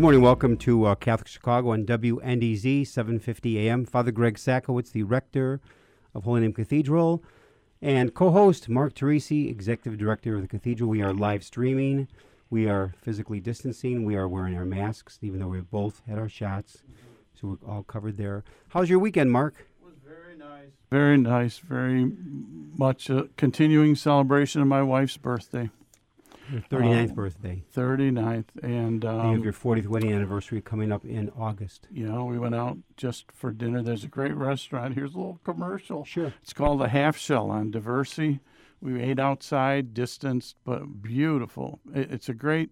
Good 0.00 0.04
morning. 0.04 0.22
Welcome 0.22 0.56
to 0.56 0.86
uh, 0.86 0.94
Catholic 0.94 1.28
Chicago 1.28 1.72
on 1.72 1.84
WNDZ 1.84 2.86
750 2.86 3.68
AM. 3.68 3.84
Father 3.84 4.10
Greg 4.10 4.36
Sakowicz, 4.36 4.92
the 4.92 5.02
rector 5.02 5.60
of 6.14 6.24
Holy 6.24 6.40
Name 6.40 6.54
Cathedral, 6.54 7.22
and 7.82 8.14
co-host 8.14 8.70
Mark 8.70 8.94
Teresi, 8.94 9.50
executive 9.50 9.98
director 9.98 10.36
of 10.36 10.40
the 10.40 10.48
cathedral. 10.48 10.88
We 10.88 11.02
are 11.02 11.12
live 11.12 11.44
streaming. 11.44 12.08
We 12.48 12.66
are 12.66 12.94
physically 13.02 13.40
distancing. 13.40 14.06
We 14.06 14.16
are 14.16 14.26
wearing 14.26 14.56
our 14.56 14.64
masks, 14.64 15.18
even 15.20 15.38
though 15.38 15.48
we've 15.48 15.70
both 15.70 16.00
had 16.08 16.18
our 16.18 16.30
shots, 16.30 16.82
so 17.38 17.58
we're 17.60 17.70
all 17.70 17.82
covered 17.82 18.16
there. 18.16 18.42
How's 18.68 18.88
your 18.88 19.00
weekend, 19.00 19.30
Mark? 19.30 19.66
Very 20.02 20.34
nice. 20.34 20.70
Very 20.90 21.18
nice. 21.18 21.58
Very 21.58 22.10
much 22.74 23.10
a 23.10 23.28
continuing 23.36 23.94
celebration 23.96 24.62
of 24.62 24.66
my 24.66 24.82
wife's 24.82 25.18
birthday. 25.18 25.68
Your 26.50 26.60
39th 26.62 27.08
Um, 27.10 27.14
birthday. 27.14 27.62
39th. 27.74 28.44
And, 28.62 29.02
you 29.04 29.08
have 29.08 29.24
um, 29.24 29.44
your 29.44 29.52
40th 29.52 29.86
wedding 29.86 30.12
anniversary 30.12 30.60
coming 30.60 30.90
up 30.92 31.04
in 31.04 31.30
August. 31.38 31.86
you 31.90 32.06
know, 32.06 32.24
we 32.24 32.38
went 32.38 32.54
out 32.54 32.78
just 32.96 33.30
for 33.32 33.50
dinner. 33.52 33.82
There's 33.82 34.04
a 34.04 34.08
great 34.08 34.34
restaurant. 34.34 34.94
Here's 34.94 35.14
a 35.14 35.18
little 35.18 35.40
commercial. 35.44 36.04
Sure. 36.04 36.32
It's 36.42 36.52
called 36.52 36.80
the 36.80 36.88
Half 36.88 37.16
Shell 37.16 37.50
on 37.50 37.70
Diversey. 37.70 38.40
We 38.80 39.00
ate 39.00 39.18
outside, 39.18 39.92
distanced, 39.92 40.56
but 40.64 41.02
beautiful. 41.02 41.80
It, 41.94 42.10
it's 42.10 42.28
a 42.28 42.34
great 42.34 42.70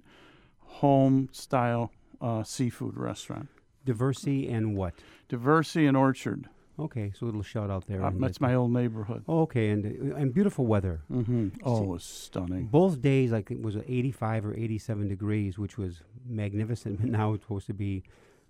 home 0.60 1.28
style 1.32 1.92
uh, 2.20 2.42
seafood 2.42 2.96
restaurant. 2.96 3.48
Diversey 3.86 4.52
and 4.52 4.76
what? 4.76 4.94
Diversey 5.28 5.86
and 5.86 5.96
Orchard. 5.96 6.48
Okay, 6.78 7.12
so 7.18 7.24
a 7.24 7.26
little 7.26 7.42
shout 7.42 7.70
out 7.70 7.86
there. 7.86 8.04
Uh, 8.04 8.10
that's 8.18 8.38
that- 8.38 8.40
my 8.40 8.54
old 8.54 8.72
neighborhood. 8.72 9.24
Oh, 9.28 9.40
okay, 9.42 9.70
and 9.70 9.84
and 10.12 10.32
beautiful 10.32 10.64
weather. 10.66 11.00
hmm 11.08 11.48
Oh, 11.64 11.82
it 11.82 11.86
was 11.88 12.04
stunning. 12.04 12.66
Both 12.66 13.00
days, 13.02 13.32
like 13.32 13.50
it 13.50 13.60
was 13.60 13.76
85 13.76 14.46
or 14.46 14.54
87 14.54 15.08
degrees, 15.08 15.58
which 15.58 15.76
was 15.76 16.02
magnificent. 16.26 17.00
But 17.00 17.10
now 17.18 17.32
it's 17.34 17.42
supposed 17.44 17.66
to 17.66 17.74
be 17.74 18.04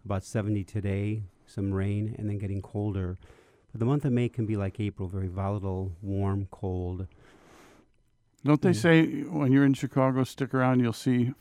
about 0.05 0.25
70 0.25 0.65
today, 0.65 1.23
some 1.47 1.73
rain, 1.73 2.15
and 2.19 2.29
then 2.29 2.39
getting 2.39 2.61
colder. 2.63 3.17
But 3.73 3.79
the 3.81 3.85
month 3.87 4.05
of 4.05 4.13
May 4.13 4.29
can 4.29 4.47
be 4.47 4.57
like 4.57 4.79
April, 4.81 5.09
very 5.09 5.29
volatile, 5.29 5.93
warm, 6.03 6.49
cold. 6.51 7.07
Don't 8.45 8.63
they 8.63 8.73
say 8.73 9.23
when 9.25 9.53
you're 9.53 9.65
in 9.65 9.75
Chicago, 9.75 10.25
stick 10.25 10.55
around, 10.55 10.81
you'll 10.81 10.93
see 10.93 11.33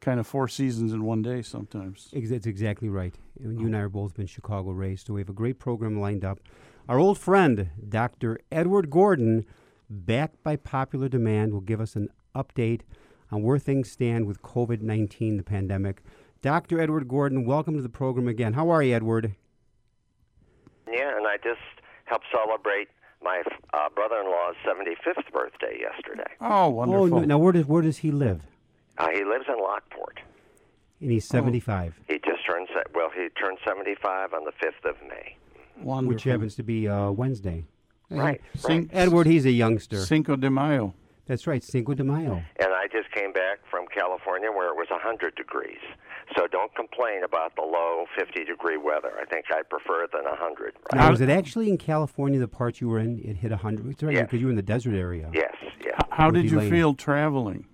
kind 0.00 0.20
of 0.20 0.26
four 0.26 0.48
seasons 0.48 0.92
in 0.92 1.04
one 1.04 1.22
day 1.22 1.42
sometimes? 1.42 2.08
Ex- 2.14 2.30
That's 2.30 2.46
exactly 2.46 2.88
right. 2.88 3.14
You 3.40 3.66
and 3.66 3.76
I 3.76 3.80
are 3.80 3.88
both 3.88 4.14
been 4.14 4.26
Chicago 4.26 4.70
raised, 4.70 5.06
so 5.06 5.14
we 5.14 5.20
have 5.20 5.28
a 5.28 5.34
great 5.34 5.58
program 5.58 6.00
lined 6.00 6.24
up. 6.24 6.40
Our 6.88 6.98
old 6.98 7.18
friend, 7.18 7.70
Dr. 7.88 8.38
Edward 8.52 8.90
Gordon, 8.90 9.44
backed 9.90 10.42
by 10.42 10.56
popular 10.56 11.08
demand, 11.08 11.52
will 11.52 11.60
give 11.60 11.80
us 11.80 11.96
an 11.96 12.08
update 12.34 12.82
on 13.30 13.42
where 13.42 13.58
things 13.58 13.90
stand 13.90 14.26
with 14.26 14.42
COVID 14.42 14.80
19, 14.82 15.36
the 15.36 15.42
pandemic. 15.42 16.02
Dr. 16.42 16.80
Edward 16.80 17.08
Gordon, 17.08 17.44
welcome 17.44 17.74
to 17.74 17.82
the 17.82 17.88
program 17.88 18.28
again. 18.28 18.52
How 18.52 18.70
are 18.70 18.82
you, 18.82 18.94
Edward? 18.94 19.34
Yeah, 20.86 21.16
and 21.16 21.26
I 21.26 21.36
just 21.42 21.60
helped 22.04 22.26
celebrate 22.32 22.88
my 23.22 23.42
uh, 23.74 23.88
brother-in-law's 23.94 24.54
75th 24.64 25.32
birthday 25.32 25.80
yesterday. 25.80 26.30
Oh, 26.40 26.68
wonderful. 26.68 27.18
Oh, 27.18 27.24
now 27.24 27.38
where 27.38 27.52
does 27.52 27.66
where 27.66 27.82
does 27.82 27.98
he 27.98 28.10
live? 28.12 28.42
Uh, 28.98 29.08
he 29.10 29.24
lives 29.24 29.44
in 29.48 29.58
Lockport. 29.62 30.20
And 31.00 31.10
he's 31.10 31.26
75, 31.26 31.94
He 32.08 32.14
just 32.14 32.46
turned 32.46 32.68
se- 32.74 32.90
well. 32.94 33.10
He 33.14 33.28
turned 33.40 33.58
75 33.66 34.32
on 34.32 34.44
the 34.44 34.52
5th 34.52 34.88
of 34.88 34.96
May. 35.08 35.36
wonderful. 35.78 36.14
which 36.14 36.24
happens 36.24 36.54
to 36.56 36.62
be 36.62 36.88
uh, 36.88 37.10
Wednesday. 37.10 37.64
Right. 38.08 38.40
Cin- 38.56 38.88
Edward, 38.92 39.26
he's 39.26 39.44
a 39.44 39.50
youngster. 39.50 39.98
Cinco 40.04 40.36
de 40.36 40.48
Mayo. 40.48 40.94
That's 41.26 41.46
right, 41.46 41.62
Cinco 41.62 41.92
de 41.92 42.04
Mayo. 42.04 42.42
And 42.60 42.72
I 42.72 42.86
just 42.90 43.10
came 43.12 43.32
back 43.32 43.58
from 43.70 43.84
California 43.94 44.50
where 44.50 44.68
it 44.68 44.76
was 44.76 44.86
100 44.90 45.34
degrees. 45.34 45.80
So 46.38 46.46
don't 46.46 46.74
complain 46.76 47.24
about 47.24 47.54
the 47.56 47.62
low 47.62 48.04
50 48.16 48.44
degree 48.44 48.76
weather. 48.78 49.12
I 49.20 49.24
think 49.26 49.46
I 49.50 49.62
prefer 49.68 50.04
it 50.04 50.12
than 50.12 50.24
100. 50.24 50.74
Right? 50.92 51.00
Now, 51.00 51.10
was 51.10 51.20
it 51.20 51.28
actually 51.28 51.68
in 51.68 51.78
California, 51.78 52.38
the 52.38 52.48
part 52.48 52.80
you 52.80 52.88
were 52.88 53.00
in, 53.00 53.18
it 53.18 53.36
hit 53.36 53.50
100? 53.50 53.90
It's 53.90 54.02
right, 54.02 54.14
Yes. 54.14 54.22
because 54.22 54.40
you 54.40 54.46
were 54.46 54.50
in 54.52 54.56
the 54.56 54.62
desert 54.62 54.94
area. 54.94 55.28
Yes. 55.34 55.54
Yeah. 55.84 55.90
H- 56.00 56.08
How 56.10 56.30
did 56.30 56.50
you 56.50 56.58
late. 56.58 56.70
feel 56.70 56.94
traveling? 56.94 57.66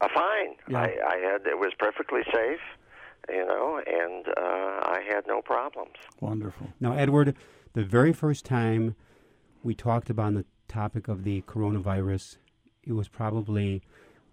Uh, 0.00 0.08
fine. 0.14 0.54
Yeah. 0.68 0.80
I, 0.80 0.84
I 0.84 1.16
had 1.18 1.46
it 1.46 1.58
was 1.58 1.72
perfectly 1.78 2.22
safe, 2.32 2.60
you 3.28 3.44
know, 3.44 3.80
and 3.86 4.26
uh, 4.28 4.90
I 4.90 5.02
had 5.08 5.26
no 5.26 5.42
problems. 5.42 5.94
Wonderful. 6.20 6.68
Now, 6.80 6.92
Edward, 6.92 7.36
the 7.74 7.84
very 7.84 8.12
first 8.12 8.44
time 8.44 8.94
we 9.62 9.74
talked 9.74 10.10
about 10.10 10.34
the 10.34 10.44
topic 10.68 11.08
of 11.08 11.24
the 11.24 11.42
coronavirus, 11.42 12.36
it 12.84 12.92
was 12.92 13.08
probably 13.08 13.82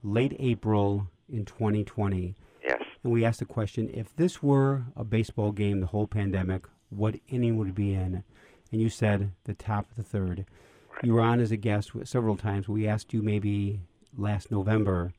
late 0.03 0.35
April 0.39 1.07
in 1.29 1.45
2020. 1.45 2.35
Yes. 2.63 2.81
And 3.03 3.11
we 3.11 3.25
asked 3.25 3.39
the 3.39 3.45
question 3.45 3.89
if 3.94 4.16
this 4.16 4.41
were 4.41 4.83
a 4.95 5.03
baseball 5.03 5.51
game, 5.51 5.81
the 5.81 5.88
whole 5.88 6.07
pandemic, 6.07 6.66
what 6.89 7.16
inning 7.27 7.57
would 7.57 7.69
it 7.69 7.75
be 7.75 7.94
in? 7.94 8.23
And 8.72 8.81
you 8.81 8.89
said 8.89 9.31
the 9.44 9.53
top 9.53 9.89
of 9.89 9.97
the 9.97 10.03
third. 10.03 10.45
You 11.03 11.13
were 11.13 11.22
on 11.22 11.39
as 11.39 11.51
a 11.51 11.57
guest 11.57 11.91
several 12.06 12.38
times. 12.38 12.67
We 12.67 12.88
asked 12.88 13.13
you 13.13 13.22
maybe 13.22 13.81
last 14.17 14.50
November 14.50 15.13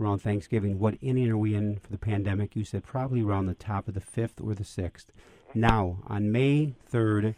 around 0.00 0.20
Thanksgiving, 0.20 0.78
what 0.78 0.94
inning 1.00 1.30
are 1.30 1.36
we 1.36 1.54
in 1.54 1.76
for 1.78 1.90
the 1.90 1.98
pandemic? 1.98 2.56
You 2.56 2.64
said 2.64 2.84
probably 2.84 3.22
around 3.22 3.46
the 3.46 3.54
top 3.54 3.86
of 3.88 3.94
the 3.94 4.00
fifth 4.00 4.40
or 4.40 4.54
the 4.54 4.64
sixth. 4.64 5.10
Now, 5.54 5.98
on 6.06 6.32
May 6.32 6.74
3rd, 6.92 7.34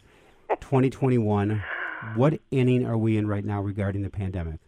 2021, 0.61 1.63
what 2.15 2.41
inning 2.51 2.87
are 2.87 2.97
we 2.99 3.17
in 3.17 3.27
right 3.27 3.45
now 3.45 3.61
regarding 3.63 4.03
the 4.03 4.11
pandemic? 4.11 4.61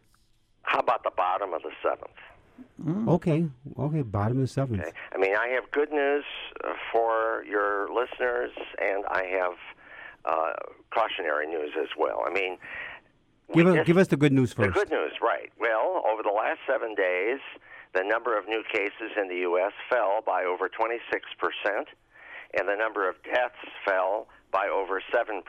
How 0.63 0.81
about 0.81 1.03
the 1.05 1.11
bottom 1.17 1.53
of 1.53 1.63
the 1.63 1.71
seventh? 1.83 3.09
Okay, 3.09 3.47
okay, 3.79 4.03
bottom 4.03 4.39
of 4.39 4.43
the 4.43 4.47
seventh. 4.49 4.81
Okay. 4.81 4.93
I 5.15 5.19
mean, 5.19 5.35
I 5.37 5.49
have 5.49 5.71
good 5.71 5.91
news 5.93 6.25
uh, 6.65 6.73
for 6.93 7.45
your 7.49 7.89
listeners, 7.93 8.51
and 8.81 9.05
I 9.11 9.25
have 9.25 9.53
uh, 10.25 10.53
cautionary 10.93 11.47
news 11.47 11.73
as 11.81 11.89
well. 11.99 12.23
I 12.27 12.33
mean, 12.33 12.57
Give 13.53 13.67
us, 13.67 13.75
just- 13.75 13.87
give 13.87 13.99
us 13.99 14.09
the 14.09 14.17
good 14.17 14.33
news 14.33 14.53
first. 14.55 14.69
the 14.69 14.73
first. 14.73 14.91
good 14.91 14.97
news, 14.99 15.13
right? 15.21 15.53
Well, 15.61 16.03
over 16.11 16.23
the 16.23 16.31
last 16.35 16.61
seven 16.67 16.95
days, 16.95 17.41
the 17.95 18.03
number 18.03 18.37
of 18.37 18.49
new 18.49 18.63
cases 18.73 19.13
in 19.21 19.29
the 19.29 19.37
U.S. 19.49 19.73
fell 19.91 20.21
by 20.27 20.45
over 20.45 20.69
26%, 20.69 20.99
and 22.59 22.69
the 22.69 22.77
number 22.77 23.09
of 23.09 23.17
deaths 23.23 23.55
fell 23.85 24.27
by 24.53 24.67
over 24.69 25.01
7%. 25.15 25.41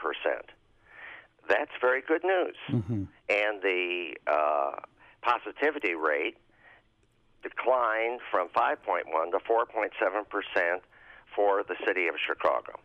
That's 1.49 1.71
very 1.81 2.01
good 2.01 2.23
news. 2.23 2.55
Mm-hmm. 2.69 3.03
And 3.29 3.61
the 3.61 4.15
uh, 4.27 4.71
positivity 5.21 5.95
rate 5.95 6.37
declined 7.43 8.21
from 8.31 8.47
5.1 8.49 9.31
to 9.31 9.37
4.7% 9.37 10.79
for 11.35 11.63
the 11.67 11.75
city 11.85 12.07
of 12.07 12.15
Chicago. 12.25 12.79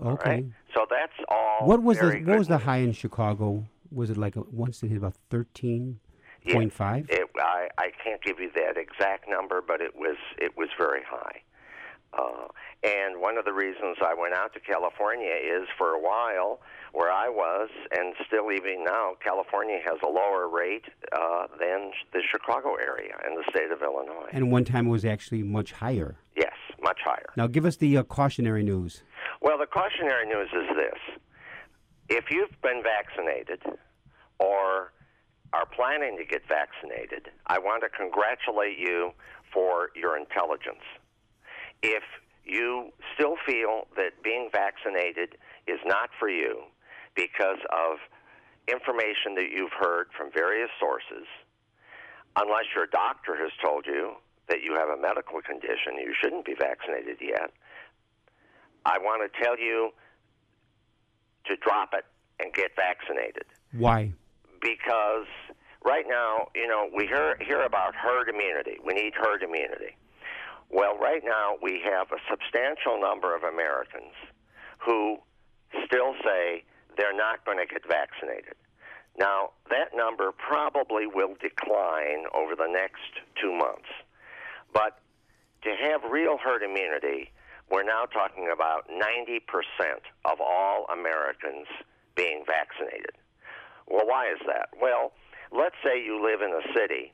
Okay. 0.00 0.30
Right? 0.30 0.44
So 0.74 0.86
that's 0.88 1.12
all. 1.28 1.66
What 1.66 1.82
was 1.82 1.98
the 1.98 2.22
what 2.24 2.38
was 2.38 2.48
the 2.48 2.58
high 2.58 2.78
in 2.78 2.92
Chicago? 2.92 3.64
Was 3.90 4.10
it 4.10 4.16
like 4.16 4.36
a, 4.36 4.42
once 4.50 4.82
it 4.82 4.88
hit 4.88 4.96
about 4.96 5.14
13 5.30 6.00
it, 6.44 6.72
It, 7.08 7.28
I, 7.38 7.68
I 7.78 7.90
can't 8.02 8.22
give 8.22 8.40
you 8.40 8.50
that 8.54 8.76
exact 8.76 9.28
number, 9.28 9.62
but 9.66 9.80
it 9.80 9.94
was 9.94 10.16
it 10.38 10.56
was 10.56 10.68
very 10.78 11.02
high. 11.08 11.42
Uh, 12.12 12.48
and 12.82 13.20
one 13.22 13.38
of 13.38 13.44
the 13.44 13.52
reasons 13.52 13.96
I 14.04 14.12
went 14.12 14.34
out 14.34 14.52
to 14.52 14.60
California 14.60 15.32
is 15.32 15.66
for 15.78 15.94
a 15.94 16.00
while, 16.00 16.60
where 16.92 17.10
I 17.10 17.28
was, 17.28 17.70
and 17.90 18.14
still 18.26 18.52
even 18.52 18.84
now, 18.84 19.14
California 19.24 19.78
has 19.84 19.98
a 20.04 20.10
lower 20.10 20.46
rate 20.48 20.84
uh, 21.12 21.46
than 21.58 21.92
the 22.12 22.20
Chicago 22.30 22.74
area 22.74 23.14
and 23.24 23.38
the 23.38 23.44
state 23.48 23.70
of 23.70 23.80
Illinois. 23.80 24.28
And 24.32 24.52
one 24.52 24.64
time 24.64 24.88
it 24.88 24.90
was 24.90 25.06
actually 25.06 25.42
much 25.42 25.72
higher. 25.72 26.16
Yes, 26.36 26.52
much 26.82 26.98
higher. 27.02 27.30
Now 27.36 27.46
give 27.46 27.64
us 27.64 27.76
the 27.76 27.96
uh, 27.96 28.02
cautionary 28.02 28.62
news. 28.62 29.04
Well, 29.40 29.56
the 29.56 29.66
cautionary 29.66 30.26
news 30.26 30.48
is 30.52 30.76
this 30.76 31.18
if 32.08 32.24
you've 32.30 32.60
been 32.62 32.82
vaccinated 32.82 33.62
or 34.38 34.92
are 35.52 35.66
planning 35.66 36.16
to 36.18 36.24
get 36.24 36.42
vaccinated, 36.48 37.28
I 37.46 37.58
want 37.58 37.82
to 37.82 37.88
congratulate 37.88 38.78
you 38.78 39.12
for 39.52 39.90
your 39.94 40.16
intelligence. 40.16 40.84
If 41.82 42.02
you 42.44 42.90
still 43.14 43.36
feel 43.46 43.86
that 43.96 44.22
being 44.24 44.48
vaccinated 44.52 45.36
is 45.66 45.78
not 45.84 46.10
for 46.18 46.28
you 46.28 46.62
because 47.14 47.58
of 47.70 47.98
information 48.68 49.34
that 49.36 49.50
you've 49.52 49.72
heard 49.78 50.06
from 50.16 50.30
various 50.32 50.70
sources, 50.80 51.26
unless 52.36 52.64
your 52.74 52.86
doctor 52.86 53.36
has 53.36 53.50
told 53.62 53.84
you 53.86 54.14
that 54.48 54.62
you 54.62 54.74
have 54.74 54.88
a 54.88 55.00
medical 55.00 55.40
condition, 55.42 55.96
you 55.98 56.14
shouldn't 56.22 56.44
be 56.44 56.54
vaccinated 56.58 57.18
yet. 57.20 57.50
I 58.84 58.98
want 58.98 59.22
to 59.22 59.42
tell 59.42 59.58
you 59.58 59.90
to 61.46 61.56
drop 61.56 61.90
it 61.92 62.04
and 62.40 62.52
get 62.52 62.70
vaccinated. 62.74 63.44
Why? 63.72 64.12
Because 64.62 65.26
right 65.84 66.04
now, 66.08 66.48
you 66.54 66.68
know, 66.68 66.88
we 66.94 67.06
hear, 67.06 67.36
hear 67.40 67.62
about 67.62 67.94
herd 67.94 68.28
immunity. 68.28 68.78
We 68.84 68.94
need 68.94 69.12
herd 69.14 69.42
immunity. 69.42 69.96
Well, 70.70 70.96
right 70.96 71.22
now, 71.24 71.56
we 71.60 71.82
have 71.84 72.08
a 72.12 72.20
substantial 72.30 73.00
number 73.00 73.36
of 73.36 73.42
Americans 73.42 74.14
who 74.78 75.18
still 75.84 76.14
say 76.24 76.64
they're 76.96 77.16
not 77.16 77.44
going 77.44 77.58
to 77.58 77.66
get 77.66 77.82
vaccinated. 77.86 78.54
Now, 79.18 79.50
that 79.68 79.94
number 79.94 80.32
probably 80.32 81.06
will 81.06 81.34
decline 81.40 82.24
over 82.34 82.56
the 82.56 82.68
next 82.70 83.20
two 83.40 83.52
months. 83.52 83.88
But 84.72 84.98
to 85.64 85.70
have 85.70 86.10
real 86.10 86.38
herd 86.42 86.62
immunity, 86.62 87.30
we're 87.70 87.84
now 87.84 88.04
talking 88.04 88.48
about 88.52 88.88
90% 88.88 89.40
of 90.24 90.40
all 90.40 90.86
Americans 90.92 91.66
being 92.16 92.44
vaccinated. 92.46 93.12
Well, 93.88 94.06
why 94.06 94.30
is 94.32 94.40
that? 94.46 94.68
Well, 94.80 95.12
let's 95.50 95.76
say 95.84 96.02
you 96.02 96.22
live 96.22 96.40
in 96.40 96.50
a 96.50 96.72
city 96.74 97.12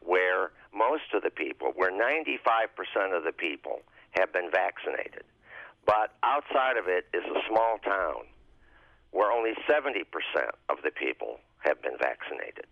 where 0.00 0.52
most 0.74 1.14
of 1.14 1.22
the 1.22 1.30
people, 1.30 1.72
where 1.74 1.90
95% 1.90 3.16
of 3.16 3.24
the 3.24 3.32
people 3.32 3.80
have 4.12 4.32
been 4.32 4.50
vaccinated. 4.50 5.24
But 5.86 6.12
outside 6.22 6.76
of 6.76 6.86
it 6.86 7.06
is 7.14 7.24
a 7.24 7.40
small 7.48 7.78
town 7.84 8.28
where 9.10 9.32
only 9.32 9.52
70% 9.68 10.04
of 10.68 10.78
the 10.84 10.90
people 10.90 11.40
have 11.64 11.80
been 11.82 11.96
vaccinated. 11.98 12.66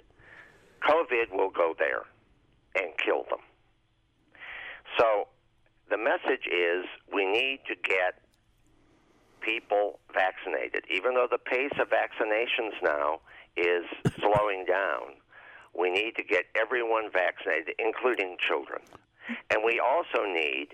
COVID 0.83 1.33
will 1.33 1.51
go 1.51 1.75
there 1.79 2.05
and 2.77 2.93
kill 3.03 3.25
them. 3.31 3.41
So 4.99 5.29
the 5.91 5.97
message 5.97 6.47
is 6.47 6.85
we 7.13 7.25
need 7.25 7.61
to 7.69 7.75
get 7.75 8.21
people 9.41 10.01
vaccinated. 10.13 10.85
Even 10.91 11.15
though 11.15 11.29
the 11.31 11.39
pace 11.39 11.73
of 11.81 11.89
vaccinations 11.89 12.75
now 12.83 13.21
is 13.57 13.85
slowing 14.19 14.65
down, 14.67 15.17
we 15.79 15.91
need 15.91 16.17
to 16.17 16.23
get 16.23 16.45
everyone 16.55 17.11
vaccinated, 17.13 17.75
including 17.79 18.37
children. 18.39 18.81
And 19.51 19.63
we 19.65 19.81
also 19.81 20.25
need 20.25 20.69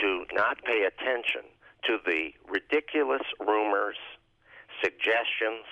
to 0.00 0.24
not 0.32 0.62
pay 0.64 0.84
attention 0.84 1.42
to 1.84 1.98
the 2.04 2.30
ridiculous 2.48 3.22
rumors, 3.40 3.96
suggestions, 4.82 5.64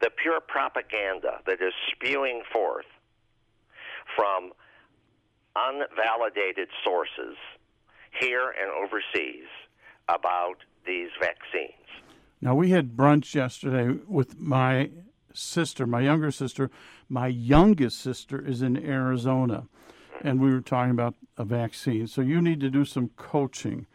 the 0.00 0.10
pure 0.10 0.40
propaganda 0.40 1.40
that 1.46 1.60
is 1.60 1.72
spewing 1.92 2.42
forth 2.52 2.86
from 4.16 4.52
unvalidated 5.56 6.68
sources 6.84 7.36
here 8.18 8.52
and 8.60 8.70
overseas 8.70 9.46
about 10.08 10.56
these 10.86 11.10
vaccines. 11.20 11.74
Now, 12.40 12.54
we 12.54 12.70
had 12.70 12.96
brunch 12.96 13.34
yesterday 13.34 13.98
with 14.06 14.38
my 14.40 14.90
sister, 15.32 15.86
my 15.86 16.00
younger 16.00 16.30
sister. 16.30 16.70
My 17.08 17.26
youngest 17.26 17.98
sister 18.00 18.44
is 18.44 18.62
in 18.62 18.76
Arizona, 18.76 19.66
and 20.22 20.40
we 20.40 20.52
were 20.52 20.60
talking 20.60 20.92
about 20.92 21.14
a 21.36 21.44
vaccine. 21.44 22.06
So, 22.06 22.20
you 22.20 22.40
need 22.40 22.60
to 22.60 22.70
do 22.70 22.84
some 22.84 23.10
coaching 23.16 23.86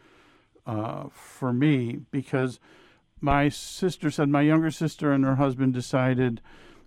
uh, 0.66 1.04
for 1.10 1.52
me 1.52 2.00
because 2.10 2.58
my 3.20 3.48
sister 3.48 4.10
said 4.10 4.28
my 4.28 4.42
younger 4.42 4.70
sister 4.70 5.12
and 5.12 5.24
her 5.24 5.36
husband 5.36 5.72
decided 5.72 6.40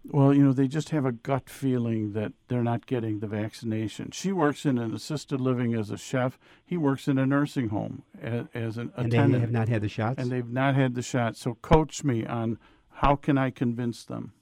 well, 0.06 0.34
you 0.34 0.44
know, 0.44 0.54
they 0.54 0.68
just 0.68 0.90
have 0.90 1.06
a 1.06 1.12
gut 1.12 1.50
feeling 1.50 2.14
that 2.14 2.32
they're 2.48 2.64
not 2.64 2.86
getting 2.86 3.20
the 3.20 3.28
vaccination. 3.28 4.12
She 4.12 4.32
works 4.32 4.66
in 4.66 4.78
an 4.78 4.94
assisted 4.94 5.42
living 5.42 5.74
as 5.74 5.90
a 5.92 5.98
chef. 5.98 6.40
He 6.66 6.78
works 6.78 7.08
in 7.08 7.18
a 7.18 7.26
nursing 7.26 7.70
home 7.70 8.04
as, 8.22 8.46
as 8.54 8.78
an 8.78 8.92
and 8.96 9.08
attendant. 9.08 9.34
they 9.34 9.40
have 9.42 9.52
not 9.52 9.70
had 9.70 9.82
the 9.82 9.90
shots? 9.90 10.22
And 10.22 10.32
they've 10.32 10.50
not 10.50 10.76
had 10.76 10.96
the 10.96 11.02
shots. 11.02 11.42
So 11.42 11.56
coach 11.56 12.04
me 12.04 12.26
on 12.26 12.58
how 12.96 13.16
can 13.16 13.38
I 13.38 13.50
convince 13.50 14.04
them? 14.06 14.34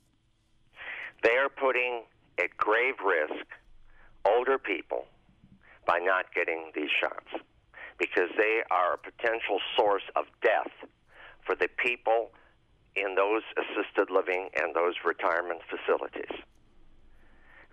They 1.24 1.36
are 1.38 1.50
putting 1.50 2.04
at 2.40 2.56
grave 2.58 2.96
risk 3.04 3.46
older 4.26 4.58
people 4.58 5.06
by 5.86 6.00
not 6.00 6.34
getting 6.34 6.72
these 6.76 6.90
shots 7.02 7.44
because 7.98 8.30
they 8.38 8.62
are 8.70 8.94
a 8.94 8.98
potential 8.98 9.60
source 9.76 10.04
of 10.16 10.26
death 10.42 10.72
for 11.46 11.56
the 11.56 11.68
people 11.78 12.32
in 12.96 13.16
those 13.16 13.42
assisted 13.58 14.12
living 14.14 14.50
and 14.56 14.76
those 14.76 14.94
retirement 15.06 15.62
facilities. 15.70 16.44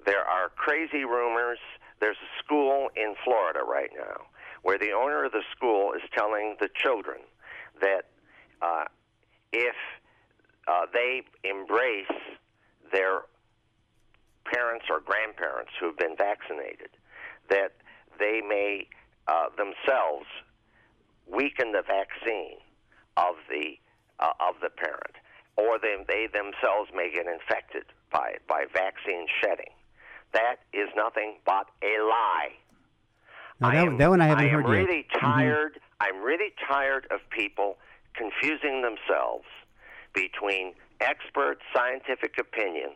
There 0.06 0.24
are 0.24 0.50
crazy 0.50 1.04
rumors. 1.04 1.58
There's 2.00 2.16
a 2.16 2.44
school 2.44 2.88
in 2.96 3.14
Florida 3.24 3.60
right 3.66 3.90
now 3.96 4.26
where 4.62 4.78
the 4.78 4.92
owner 4.92 5.24
of 5.24 5.32
the 5.32 5.42
school 5.54 5.92
is 5.92 6.02
telling 6.16 6.56
the 6.60 6.68
children 6.74 7.18
that 7.80 8.06
uh, 8.62 8.84
if 9.52 9.74
uh, 10.68 10.86
they 10.92 11.22
embrace 11.42 12.06
their 12.92 13.22
parents 14.44 14.86
or 14.90 15.00
grandparents 15.00 15.72
who 15.80 15.86
have 15.86 15.98
been 15.98 16.16
vaccinated, 16.16 16.90
that 17.50 17.72
they 18.18 18.40
may 18.46 18.88
uh, 19.28 19.48
themselves 19.56 20.26
weaken 21.26 21.72
the 21.72 21.82
vaccine 21.82 22.58
of 23.16 23.36
the 23.48 23.78
uh, 24.20 24.32
of 24.40 24.54
the 24.62 24.70
parent, 24.70 25.16
or 25.56 25.78
they, 25.78 25.96
they 26.06 26.28
themselves 26.32 26.90
may 26.94 27.10
get 27.12 27.26
infected 27.26 27.84
by 28.12 28.28
it, 28.34 28.42
by 28.46 28.64
vaccine 28.72 29.26
shedding. 29.42 29.72
That 30.32 30.56
is 30.72 30.88
nothing 30.96 31.38
but 31.44 31.66
a 31.82 32.02
lie. 32.02 32.52
Now, 33.60 33.70
that, 33.70 33.76
I 33.76 33.82
am, 33.82 33.98
that 33.98 34.10
one 34.10 34.20
I 34.20 34.26
haven't 34.26 34.44
I 34.44 34.48
am 34.48 34.62
heard 34.62 34.68
really 34.68 34.96
yet. 34.96 35.20
Mm-hmm. 35.20 35.26
tired. 35.26 35.80
I'm 36.00 36.22
really 36.22 36.52
tired 36.68 37.06
of 37.10 37.20
people 37.30 37.76
confusing 38.14 38.82
themselves 38.82 39.46
between 40.12 40.74
expert 41.00 41.58
scientific 41.74 42.38
opinion 42.38 42.90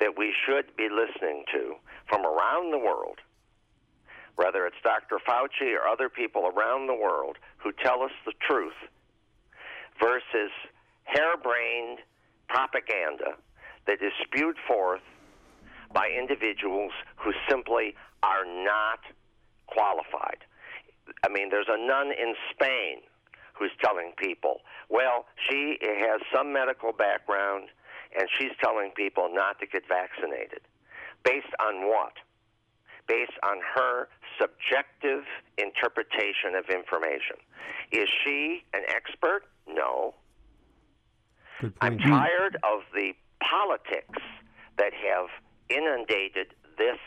that 0.00 0.16
we 0.16 0.34
should 0.46 0.76
be 0.76 0.88
listening 0.88 1.44
to 1.52 1.74
from 2.08 2.24
around 2.24 2.72
the 2.72 2.78
world, 2.78 3.18
whether 4.36 4.66
it's 4.66 4.76
Dr. 4.82 5.18
Fauci 5.26 5.74
or 5.74 5.86
other 5.86 6.08
people 6.08 6.46
around 6.46 6.86
the 6.86 6.94
world 6.94 7.36
who 7.58 7.72
tell 7.72 8.02
us 8.02 8.12
the 8.24 8.32
truth 8.46 8.78
versus 10.00 10.52
harebrained 11.04 11.98
propaganda 12.48 13.36
that 13.86 14.02
is 14.02 14.12
spewed 14.24 14.56
forth 14.66 15.02
by 15.92 16.08
individuals 16.08 16.92
who 17.16 17.32
simply 17.48 17.94
are 18.22 18.44
not 18.44 19.00
qualified. 19.66 20.44
I 21.24 21.28
mean, 21.28 21.48
there's 21.50 21.68
a 21.68 21.78
nun 21.78 22.12
in 22.12 22.34
Spain 22.52 23.00
who's 23.54 23.72
telling 23.82 24.12
people, 24.16 24.60
well, 24.88 25.26
she 25.48 25.78
has 25.82 26.20
some 26.34 26.52
medical 26.52 26.92
background 26.92 27.70
and 28.16 28.28
she's 28.38 28.52
telling 28.62 28.90
people 28.96 29.28
not 29.32 29.58
to 29.60 29.66
get 29.66 29.82
vaccinated. 29.88 30.60
Based 31.24 31.52
on 31.60 31.86
what? 31.88 32.12
Based 33.06 33.32
on 33.42 33.58
her 33.74 34.08
subjective 34.40 35.24
interpretation 35.56 36.54
of 36.56 36.68
information. 36.68 37.36
Is 37.92 38.08
she 38.24 38.62
an 38.74 38.82
expert? 38.88 39.42
No. 39.66 40.14
I'm 41.80 41.98
tired 41.98 42.56
of 42.62 42.80
the 42.94 43.12
politics 43.42 44.20
that 44.76 44.92
have 44.94 45.26
inundated 45.68 46.54
this 46.76 46.98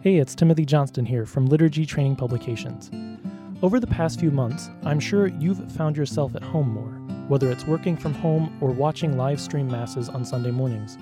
Hey, 0.00 0.16
it's 0.16 0.34
Timothy 0.34 0.64
Johnston 0.64 1.04
here 1.04 1.26
from 1.26 1.46
Liturgy 1.46 1.84
Training 1.84 2.16
Publications. 2.16 2.90
Over 3.62 3.78
the 3.78 3.86
past 3.86 4.20
few 4.20 4.30
months, 4.30 4.70
I'm 4.84 5.00
sure 5.00 5.26
you've 5.26 5.70
found 5.72 5.98
yourself 5.98 6.34
at 6.34 6.42
home 6.42 6.70
more, 6.70 6.92
whether 7.28 7.50
it's 7.50 7.66
working 7.66 7.96
from 7.96 8.14
home 8.14 8.56
or 8.62 8.70
watching 8.70 9.18
live 9.18 9.40
stream 9.40 9.68
masses 9.68 10.08
on 10.08 10.24
Sunday 10.24 10.50
mornings. 10.50 10.96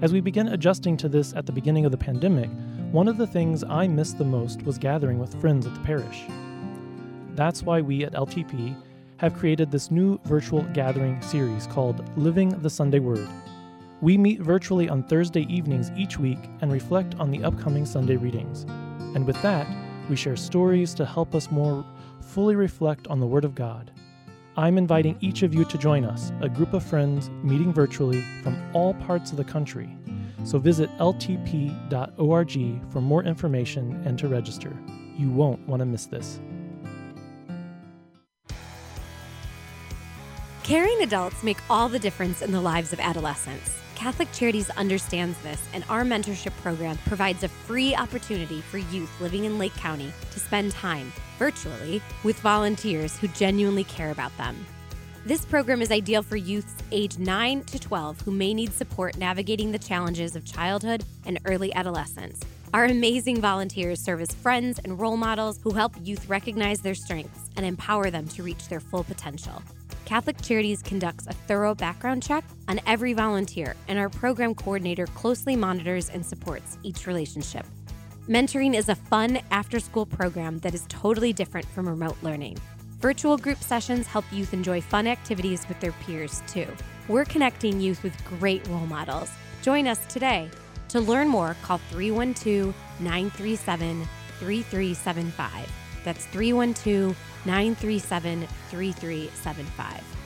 As 0.00 0.12
we 0.12 0.20
began 0.20 0.48
adjusting 0.48 0.96
to 0.98 1.08
this 1.08 1.34
at 1.34 1.44
the 1.44 1.50
beginning 1.50 1.84
of 1.84 1.90
the 1.90 1.98
pandemic, 1.98 2.48
one 2.92 3.08
of 3.08 3.16
the 3.16 3.26
things 3.26 3.64
I 3.64 3.88
missed 3.88 4.16
the 4.16 4.24
most 4.24 4.62
was 4.62 4.78
gathering 4.78 5.18
with 5.18 5.40
friends 5.40 5.66
at 5.66 5.74
the 5.74 5.80
parish. 5.80 6.22
That's 7.34 7.64
why 7.64 7.80
we 7.80 8.04
at 8.04 8.12
LTP 8.12 8.80
have 9.16 9.34
created 9.34 9.72
this 9.72 9.90
new 9.90 10.20
virtual 10.22 10.62
gathering 10.72 11.20
series 11.20 11.66
called 11.66 12.16
Living 12.16 12.50
the 12.50 12.70
Sunday 12.70 13.00
Word. 13.00 13.28
We 14.00 14.16
meet 14.16 14.40
virtually 14.40 14.88
on 14.88 15.02
Thursday 15.02 15.52
evenings 15.52 15.90
each 15.96 16.16
week 16.16 16.48
and 16.60 16.70
reflect 16.70 17.16
on 17.18 17.32
the 17.32 17.42
upcoming 17.42 17.84
Sunday 17.84 18.14
readings. 18.14 18.66
And 19.16 19.26
with 19.26 19.42
that, 19.42 19.66
we 20.08 20.14
share 20.14 20.36
stories 20.36 20.94
to 20.94 21.04
help 21.06 21.34
us 21.34 21.50
more 21.50 21.84
fully 22.20 22.54
reflect 22.54 23.08
on 23.08 23.18
the 23.18 23.26
Word 23.26 23.44
of 23.44 23.56
God. 23.56 23.90
I'm 24.58 24.76
inviting 24.76 25.16
each 25.20 25.44
of 25.44 25.54
you 25.54 25.64
to 25.66 25.78
join 25.78 26.04
us, 26.04 26.32
a 26.40 26.48
group 26.48 26.72
of 26.72 26.82
friends 26.82 27.30
meeting 27.44 27.72
virtually 27.72 28.22
from 28.42 28.60
all 28.72 28.92
parts 28.92 29.30
of 29.30 29.36
the 29.36 29.44
country. 29.44 29.88
So 30.42 30.58
visit 30.58 30.90
ltp.org 30.98 32.90
for 32.90 33.00
more 33.00 33.22
information 33.22 34.02
and 34.04 34.18
to 34.18 34.26
register. 34.26 34.76
You 35.16 35.30
won't 35.30 35.60
want 35.68 35.78
to 35.78 35.86
miss 35.86 36.06
this. 36.06 36.40
Caring 40.64 41.02
adults 41.02 41.44
make 41.44 41.58
all 41.70 41.88
the 41.88 42.00
difference 42.00 42.42
in 42.42 42.50
the 42.50 42.60
lives 42.60 42.92
of 42.92 42.98
adolescents. 42.98 43.70
Catholic 43.98 44.30
Charities 44.30 44.70
understands 44.70 45.36
this, 45.42 45.60
and 45.74 45.82
our 45.88 46.04
mentorship 46.04 46.52
program 46.62 46.96
provides 47.06 47.42
a 47.42 47.48
free 47.48 47.96
opportunity 47.96 48.60
for 48.60 48.78
youth 48.78 49.10
living 49.20 49.44
in 49.44 49.58
Lake 49.58 49.74
County 49.74 50.12
to 50.30 50.38
spend 50.38 50.70
time, 50.70 51.12
virtually, 51.36 52.00
with 52.22 52.38
volunteers 52.38 53.18
who 53.18 53.26
genuinely 53.26 53.82
care 53.82 54.12
about 54.12 54.34
them. 54.36 54.54
This 55.26 55.44
program 55.44 55.82
is 55.82 55.90
ideal 55.90 56.22
for 56.22 56.36
youths 56.36 56.76
age 56.92 57.18
9 57.18 57.64
to 57.64 57.78
12 57.80 58.20
who 58.20 58.30
may 58.30 58.54
need 58.54 58.72
support 58.72 59.18
navigating 59.18 59.72
the 59.72 59.80
challenges 59.80 60.36
of 60.36 60.44
childhood 60.44 61.02
and 61.26 61.40
early 61.44 61.74
adolescence. 61.74 62.40
Our 62.72 62.84
amazing 62.84 63.40
volunteers 63.40 64.00
serve 64.00 64.20
as 64.20 64.32
friends 64.32 64.78
and 64.78 65.00
role 65.00 65.16
models 65.16 65.58
who 65.60 65.70
help 65.70 65.92
youth 66.04 66.28
recognize 66.28 66.82
their 66.82 66.94
strengths 66.94 67.50
and 67.56 67.66
empower 67.66 68.12
them 68.12 68.28
to 68.28 68.44
reach 68.44 68.68
their 68.68 68.78
full 68.78 69.02
potential. 69.02 69.60
Catholic 70.04 70.40
Charities 70.40 70.82
conducts 70.82 71.26
a 71.26 71.32
thorough 71.32 71.74
background 71.74 72.22
check 72.22 72.44
on 72.68 72.80
every 72.86 73.12
volunteer, 73.12 73.76
and 73.88 73.98
our 73.98 74.08
program 74.08 74.54
coordinator 74.54 75.06
closely 75.06 75.56
monitors 75.56 76.08
and 76.08 76.24
supports 76.24 76.78
each 76.82 77.06
relationship. 77.06 77.66
Mentoring 78.28 78.74
is 78.74 78.88
a 78.88 78.94
fun 78.94 79.40
after 79.50 79.80
school 79.80 80.04
program 80.04 80.58
that 80.58 80.74
is 80.74 80.84
totally 80.88 81.32
different 81.32 81.66
from 81.66 81.88
remote 81.88 82.16
learning. 82.22 82.58
Virtual 83.00 83.38
group 83.38 83.58
sessions 83.58 84.06
help 84.06 84.24
youth 84.32 84.52
enjoy 84.52 84.80
fun 84.80 85.06
activities 85.06 85.66
with 85.68 85.78
their 85.80 85.92
peers, 85.92 86.42
too. 86.46 86.66
We're 87.08 87.24
connecting 87.24 87.80
youth 87.80 88.02
with 88.02 88.12
great 88.24 88.66
role 88.68 88.86
models. 88.86 89.30
Join 89.62 89.86
us 89.86 90.04
today. 90.06 90.50
To 90.88 91.00
learn 91.00 91.28
more, 91.28 91.56
call 91.62 91.78
312 91.90 92.74
937 93.00 94.08
3375. 94.40 95.72
That's 96.04 96.24
312 96.26 97.16
937 97.44 98.46
3375. 98.70 100.17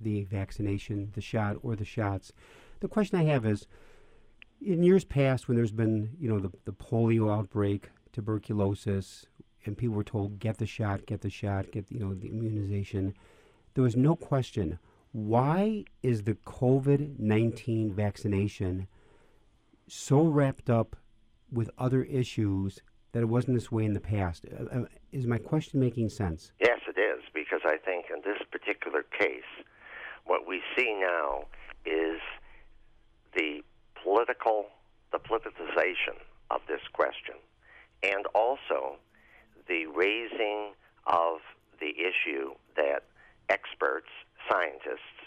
the 0.00 0.24
vaccination, 0.24 1.12
the 1.14 1.20
shot, 1.20 1.54
or 1.62 1.76
the 1.76 1.84
shots. 1.84 2.32
The 2.80 2.88
question 2.88 3.20
I 3.20 3.24
have 3.26 3.46
is, 3.46 3.68
in 4.60 4.82
years 4.82 5.04
past, 5.04 5.48
when 5.48 5.56
there's 5.56 5.72
been, 5.72 6.10
you 6.18 6.28
know, 6.28 6.38
the, 6.38 6.50
the 6.64 6.72
polio 6.72 7.32
outbreak, 7.32 7.90
tuberculosis, 8.12 9.26
and 9.64 9.76
people 9.76 9.96
were 9.96 10.04
told, 10.04 10.38
get 10.38 10.58
the 10.58 10.66
shot, 10.66 11.06
get 11.06 11.20
the 11.20 11.30
shot, 11.30 11.70
get, 11.72 11.90
you 11.90 11.98
know, 11.98 12.14
the 12.14 12.28
immunization, 12.28 13.14
there 13.74 13.84
was 13.84 13.96
no 13.96 14.16
question. 14.16 14.78
Why 15.12 15.84
is 16.02 16.22
the 16.22 16.34
COVID 16.34 17.18
19 17.18 17.92
vaccination 17.92 18.86
so 19.88 20.24
wrapped 20.24 20.70
up 20.70 20.96
with 21.50 21.70
other 21.78 22.02
issues 22.04 22.80
that 23.12 23.22
it 23.22 23.26
wasn't 23.26 23.56
this 23.56 23.72
way 23.72 23.84
in 23.84 23.92
the 23.92 24.00
past? 24.00 24.44
Uh, 24.46 24.80
uh 24.80 24.84
is 25.12 25.26
my 25.26 25.38
question 25.38 25.80
making 25.80 26.10
sense? 26.10 26.52
Yes, 26.60 26.80
it 26.86 26.98
is, 27.00 27.22
because 27.32 27.60
I 27.64 27.76
think 27.78 28.06
in 28.14 28.20
this 28.24 28.42
particular 28.50 29.04
case, 29.18 29.64
what 30.24 30.46
we 30.46 30.60
see 30.76 30.98
now 31.00 31.44
is 31.84 32.20
the 33.34 33.62
political, 34.06 34.66
the 35.10 35.18
politicization 35.18 36.14
of 36.52 36.60
this 36.68 36.80
question, 36.92 37.34
and 38.04 38.24
also 38.34 38.96
the 39.66 39.86
raising 39.86 40.70
of 41.08 41.38
the 41.80 41.90
issue 41.98 42.54
that 42.76 43.02
experts, 43.48 44.06
scientists, 44.48 45.18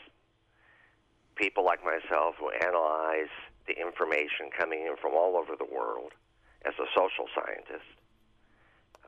people 1.35 1.65
like 1.65 1.83
myself 1.83 2.35
who 2.39 2.49
analyze 2.51 3.31
the 3.67 3.75
information 3.79 4.47
coming 4.57 4.79
in 4.87 4.95
from 5.01 5.11
all 5.13 5.35
over 5.35 5.55
the 5.59 5.67
world 5.67 6.11
as 6.65 6.73
a 6.79 6.87
social 6.95 7.27
scientist, 7.35 7.87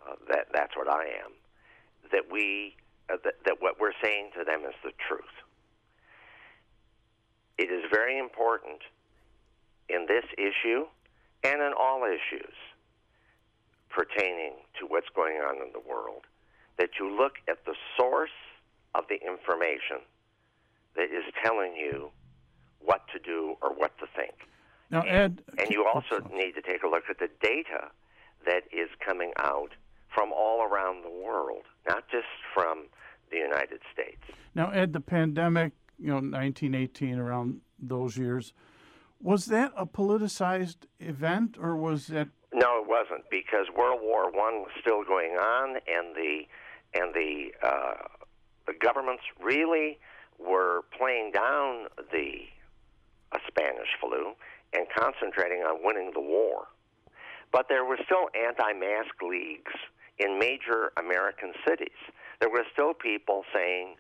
uh, 0.06 0.16
that 0.28 0.48
that's 0.54 0.76
what 0.76 0.90
I 0.90 1.04
am, 1.24 1.32
that 2.12 2.24
we 2.30 2.76
uh, 3.10 3.16
that, 3.24 3.36
that 3.46 3.56
what 3.62 3.80
we're 3.80 3.96
saying 4.04 4.32
to 4.38 4.44
them 4.44 4.62
is 4.68 4.76
the 4.84 4.92
truth. 5.08 5.36
It 7.58 7.72
is 7.72 7.84
very 7.90 8.18
important 8.20 8.82
in 9.94 10.06
this 10.08 10.26
issue 10.38 10.86
and 11.44 11.62
in 11.62 11.74
all 11.78 12.04
issues 12.04 12.54
pertaining 13.90 14.54
to 14.80 14.86
what's 14.88 15.10
going 15.16 15.38
on 15.38 15.56
in 15.58 15.74
the 15.74 15.82
world, 15.88 16.24
that 16.78 16.92
you 17.00 17.16
look 17.16 17.34
at 17.50 17.66
the 17.66 17.76
source 17.98 18.30
of 18.96 19.04
the 19.10 19.16
information 19.16 20.00
that 20.96 21.06
is 21.06 21.24
telling 21.44 21.76
you 21.76 22.10
what 22.80 23.02
to 23.14 23.20
do 23.20 23.56
or 23.62 23.70
what 23.74 23.98
to 24.00 24.06
think. 24.16 24.34
Now, 24.90 25.02
Ed, 25.02 25.42
and, 25.48 25.60
and 25.60 25.70
you 25.70 25.86
oh, 25.88 26.00
also 26.00 26.28
need 26.34 26.54
to 26.54 26.62
take 26.62 26.84
a 26.84 26.88
look 26.88 27.04
at 27.10 27.20
the 27.20 27.30
data 27.42 27.90
that 28.46 28.64
is 28.72 28.90
coming 29.06 29.32
out 29.38 29.72
from 30.14 30.32
all 30.34 30.64
around 30.64 31.04
the 31.04 31.10
world, 31.10 31.64
not 31.88 32.04
just 32.10 32.28
from 32.54 32.88
the 33.32 33.38
United 33.38 33.80
States. 33.94 34.22
Now, 34.56 34.70
Ed, 34.72 34.92
the 34.92 35.00
pandemic, 35.00 35.72
you 35.98 36.08
know, 36.08 36.16
1918, 36.16 37.18
around 37.18 37.62
those 37.80 38.18
years, 38.18 38.54
Was 39.22 39.46
that 39.48 39.72
a 39.78 39.86
politicized 39.86 40.88
event, 41.00 41.58
or 41.60 41.76
was 41.76 42.08
that? 42.08 42.30
No, 42.54 42.82
it 42.82 42.88
wasn't 42.88 43.30
because 43.30 43.68
World 43.76 44.00
War 44.02 44.32
One 44.32 44.62
was 44.62 44.72
still 44.82 45.04
going 45.04 45.34
on, 45.34 45.76
and 45.88 46.16
the 46.16 46.42
and 46.94 47.14
the 47.14 47.52
uh, 47.64 47.94
the 48.68 48.74
governments 48.74 49.24
really 49.42 50.00
were 50.40 50.82
playing 50.98 51.32
down 51.32 51.86
the 52.12 52.50
uh, 53.32 53.38
Spanish 53.48 53.90
flu 54.00 54.34
and 54.74 54.88
concentrating 54.98 55.60
on 55.60 55.84
winning 55.84 56.12
the 56.14 56.22
war. 56.22 56.68
But 57.52 57.68
there 57.70 57.86
were 57.86 58.00
still 58.06 58.30
anti-mask 58.34 59.22
leagues 59.22 59.74
in 60.18 60.40
major 60.40 60.92
American 60.98 61.54
cities. 61.68 62.00
There 62.40 62.50
were 62.50 62.66
still 62.72 62.94
people 62.94 63.44
saying, 63.54 63.96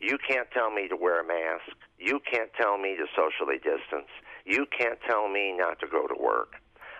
"You 0.00 0.18
can't 0.18 0.50
tell 0.52 0.70
me 0.70 0.88
to 0.88 0.96
wear 0.96 1.20
a 1.20 1.26
mask. 1.26 1.76
You 1.98 2.20
can't 2.20 2.50
tell 2.54 2.78
me 2.78 2.96
to 2.96 3.06
socially 3.14 3.58
distance. 3.58 4.08
You 4.44 4.66
can't 4.76 4.98
tell 5.08 5.28
me 5.28 5.52
not 5.56 5.78
to 5.80 5.86
go 5.86 6.06
to 6.06 6.14
work." 6.18 6.54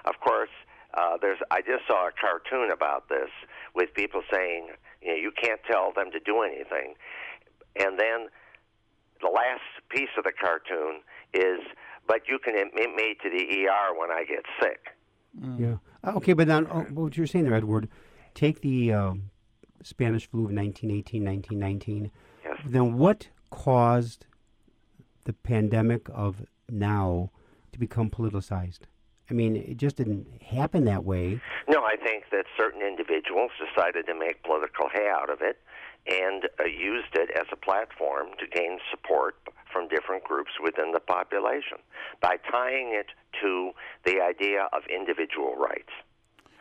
Of 0.05 0.21
course, 0.21 0.51
uh, 0.95 1.17
there's. 1.21 1.39
I 1.51 1.61
just 1.63 1.87
saw 1.87 2.09
a 2.09 2.13
cartoon 2.13 2.71
about 2.71 3.09
this 3.09 3.31
with 3.75 3.93
people 3.95 4.23
saying, 4.33 4.71
"You 5.03 5.09
know, 5.09 5.15
you 5.15 5.33
can't 5.33 5.61
tell 5.65 5.93
them 5.93 6.11
to 6.13 6.21
do 6.21 6.43
anything," 6.43 6.95
and 7.77 7.99
then 7.99 8.29
the 9.21 9.29
last 9.29 9.63
piece 9.91 10.11
of 10.17 10.25
the 10.25 10.33
cartoon 10.33 11.03
is, 11.35 11.61
"But 12.07 12.29
you 12.29 12.39
can 12.39 12.57
admit 12.57 12.95
me 12.95 13.15
to 13.23 13.31
the 13.31 13.43
ER 13.67 13.95
when 13.99 14.11
I 14.11 14.25
get 14.25 14.45
sick." 14.61 14.89
Yeah. 15.59 15.77
Uh, 16.03 16.13
Okay, 16.17 16.33
but 16.33 16.49
then 16.49 16.67
oh, 16.71 16.83
what 16.93 17.17
you're 17.17 17.27
saying 17.27 17.45
there, 17.45 17.55
Edward, 17.55 17.89
take 18.35 18.61
the 18.63 18.93
um, 18.93 19.31
Spanish 19.83 20.29
flu 20.29 20.41
of 20.47 20.53
1918, 20.53 21.25
1919. 21.25 22.11
Then 22.65 22.99
what 22.99 23.29
caused 23.51 24.27
the 25.25 25.33
pandemic 25.33 26.09
of 26.13 26.47
now 26.69 27.31
to 27.73 27.79
become 27.79 28.11
politicized? 28.11 28.81
I 29.31 29.35
mean, 29.35 29.55
it 29.57 29.77
just 29.77 29.97
didn't 29.97 30.27
happen 30.43 30.85
that 30.87 31.05
way. 31.05 31.41
No, 31.69 31.83
I 31.85 31.97
think 31.97 32.25
that 32.33 32.47
certain 32.59 32.83
individuals 32.83 33.53
decided 33.59 34.07
to 34.07 34.15
make 34.15 34.43
political 34.43 34.89
hay 34.93 35.09
out 35.09 35.31
of 35.31 35.41
it 35.41 35.59
and 36.11 36.49
uh, 36.59 36.65
used 36.65 37.15
it 37.15 37.31
as 37.39 37.47
a 37.53 37.57
platform 37.57 38.29
to 38.41 38.47
gain 38.47 38.79
support 38.91 39.37
from 39.73 39.87
different 39.87 40.25
groups 40.25 40.53
within 40.63 40.93
the 40.93 41.01
population 41.01 41.79
by 42.21 42.37
tying 42.51 42.93
it 42.93 43.07
to 43.41 43.71
the 44.05 44.21
idea 44.21 44.69
of 44.73 44.83
individual 44.93 45.55
rights. 45.55 45.93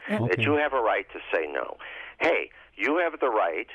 That 0.07 0.39
you 0.39 0.53
have 0.55 0.73
a 0.73 0.81
right 0.81 1.05
to 1.13 1.19
say 1.31 1.45
no. 1.51 1.77
Hey, 2.19 2.49
you 2.75 2.97
have 2.97 3.19
the 3.19 3.29
right, 3.29 3.67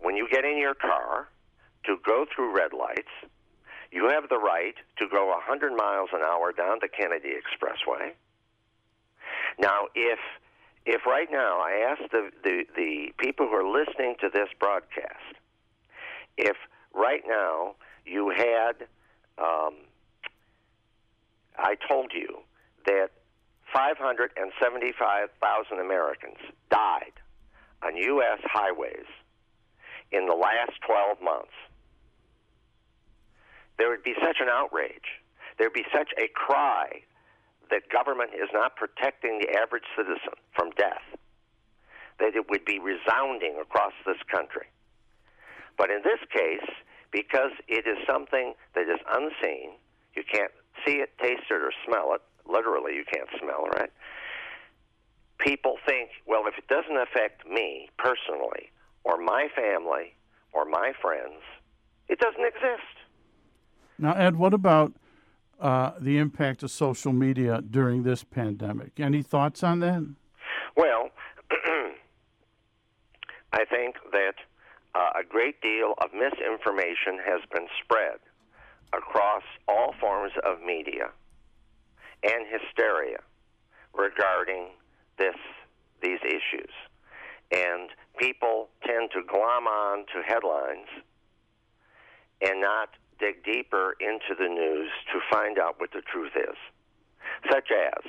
when 0.00 0.16
you 0.16 0.28
get 0.30 0.44
in 0.44 0.58
your 0.58 0.74
car, 0.74 1.28
to 1.84 1.96
go 2.04 2.26
through 2.34 2.52
red 2.54 2.72
lights. 2.72 3.12
You 3.90 4.10
have 4.10 4.28
the 4.28 4.38
right 4.38 4.74
to 4.98 5.08
go 5.08 5.28
100 5.28 5.72
miles 5.72 6.10
an 6.12 6.20
hour 6.20 6.52
down 6.52 6.78
the 6.80 6.88
Kennedy 6.88 7.30
Expressway. 7.30 8.12
Now, 9.58 9.86
if 9.94 10.18
if 10.86 11.06
right 11.06 11.28
now 11.30 11.60
I 11.60 11.84
ask 11.90 12.10
the, 12.10 12.30
the, 12.42 12.64
the 12.74 13.12
people 13.18 13.46
who 13.46 13.54
are 13.54 13.68
listening 13.68 14.16
to 14.20 14.30
this 14.32 14.48
broadcast, 14.58 15.36
if 16.38 16.56
right 16.94 17.22
now 17.26 17.74
you 18.06 18.30
had, 18.30 18.86
um, 19.36 19.74
I 21.58 21.74
told 21.86 22.14
you 22.14 22.38
that 22.86 23.10
575,000 23.70 25.78
Americans 25.78 26.38
died 26.70 27.12
on 27.82 27.94
U.S. 27.96 28.40
highways 28.44 29.04
in 30.12 30.26
the 30.26 30.34
last 30.34 30.72
12 30.86 31.20
months, 31.22 31.54
there 33.78 33.90
would 33.90 34.02
be 34.02 34.14
such 34.22 34.38
an 34.40 34.48
outrage. 34.50 35.22
There'd 35.58 35.72
be 35.72 35.86
such 35.94 36.10
a 36.18 36.28
cry 36.34 37.02
that 37.70 37.88
government 37.90 38.30
is 38.34 38.48
not 38.52 38.76
protecting 38.76 39.40
the 39.40 39.58
average 39.58 39.84
citizen 39.96 40.34
from 40.54 40.70
death 40.70 41.04
that 42.18 42.34
it 42.34 42.50
would 42.50 42.64
be 42.64 42.78
resounding 42.78 43.56
across 43.60 43.92
this 44.04 44.18
country. 44.30 44.66
But 45.76 45.90
in 45.90 46.02
this 46.02 46.18
case, 46.34 46.66
because 47.12 47.52
it 47.68 47.86
is 47.86 47.98
something 48.06 48.54
that 48.74 48.88
is 48.88 48.98
unseen, 49.08 49.78
you 50.14 50.24
can't 50.26 50.50
see 50.84 50.98
it, 50.98 51.10
taste 51.22 51.46
it, 51.50 51.62
or 51.62 51.70
smell 51.86 52.14
it. 52.14 52.22
Literally, 52.50 52.94
you 52.94 53.04
can't 53.04 53.28
smell, 53.38 53.66
it, 53.66 53.78
right? 53.78 53.92
People 55.38 55.76
think, 55.86 56.10
well, 56.26 56.42
if 56.46 56.58
it 56.58 56.66
doesn't 56.66 56.96
affect 56.96 57.46
me 57.46 57.88
personally, 57.98 58.72
or 59.04 59.16
my 59.18 59.48
family, 59.54 60.14
or 60.52 60.64
my 60.64 60.92
friends, 61.00 61.40
it 62.08 62.18
doesn't 62.18 62.44
exist. 62.44 62.82
Now, 63.98 64.12
Ed, 64.12 64.36
what 64.36 64.54
about 64.54 64.92
uh, 65.60 65.92
the 66.00 66.18
impact 66.18 66.62
of 66.62 66.70
social 66.70 67.12
media 67.12 67.62
during 67.68 68.02
this 68.02 68.24
pandemic? 68.24 68.92
Any 68.98 69.22
thoughts 69.22 69.62
on 69.62 69.80
that? 69.80 70.14
Well, 70.76 71.10
I 73.52 73.64
think 73.64 73.96
that 74.12 74.34
uh, 74.94 75.10
a 75.20 75.24
great 75.28 75.60
deal 75.60 75.94
of 75.98 76.10
misinformation 76.12 77.18
has 77.24 77.40
been 77.52 77.66
spread 77.82 78.18
across 78.92 79.42
all 79.66 79.94
forms 80.00 80.32
of 80.44 80.62
media 80.62 81.10
and 82.22 82.46
hysteria 82.48 83.18
regarding 83.94 84.68
this 85.18 85.36
these 86.00 86.20
issues. 86.24 86.70
And 87.50 87.90
people 88.18 88.68
tend 88.84 89.10
to 89.12 89.22
glom 89.22 89.66
on 89.66 90.04
to 90.06 90.22
headlines 90.26 90.88
and 92.42 92.60
not 92.60 92.90
dig 93.18 93.44
deeper 93.44 93.96
into 94.00 94.34
the 94.38 94.48
news 94.48 94.90
to 95.12 95.20
find 95.30 95.58
out 95.58 95.80
what 95.80 95.90
the 95.92 96.02
truth 96.02 96.32
is. 96.36 96.56
Such 97.50 97.68
as, 97.70 98.04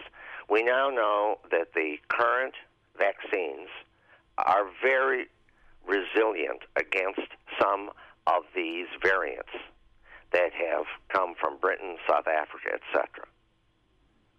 we 0.49 0.63
now 0.63 0.89
know 0.89 1.39
that 1.51 1.73
the 1.73 1.95
current 2.09 2.53
vaccines 2.97 3.69
are 4.37 4.65
very 4.81 5.27
resilient 5.85 6.61
against 6.75 7.31
some 7.59 7.89
of 8.27 8.43
these 8.55 8.87
variants 9.01 9.49
that 10.31 10.51
have 10.53 10.85
come 11.11 11.33
from 11.39 11.57
Britain, 11.57 11.97
South 12.07 12.27
Africa, 12.27 12.69
etc. 12.75 13.25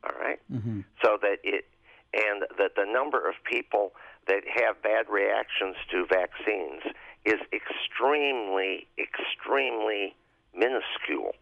All 0.04 0.20
right? 0.20 0.38
Mm-hmm. 0.52 0.80
So 1.02 1.18
that 1.20 1.38
it, 1.42 1.66
and 2.14 2.44
that 2.58 2.76
the 2.76 2.86
number 2.90 3.28
of 3.28 3.34
people 3.44 3.92
that 4.26 4.42
have 4.54 4.82
bad 4.82 5.06
reactions 5.08 5.76
to 5.90 6.06
vaccines 6.06 6.82
is 7.24 7.40
extremely, 7.52 8.86
extremely 8.98 10.14
minuscule. 10.54 11.32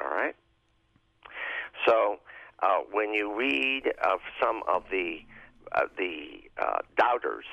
All 0.00 0.10
right? 0.10 0.34
So 1.86 2.18
uh, 2.62 2.78
when 2.90 3.12
you 3.14 3.34
read 3.34 3.92
of 4.04 4.20
some 4.42 4.62
of 4.68 4.84
the 4.90 5.20
uh, 5.72 5.82
the 5.98 6.40
uh, 6.58 6.78
doubters 6.96 7.44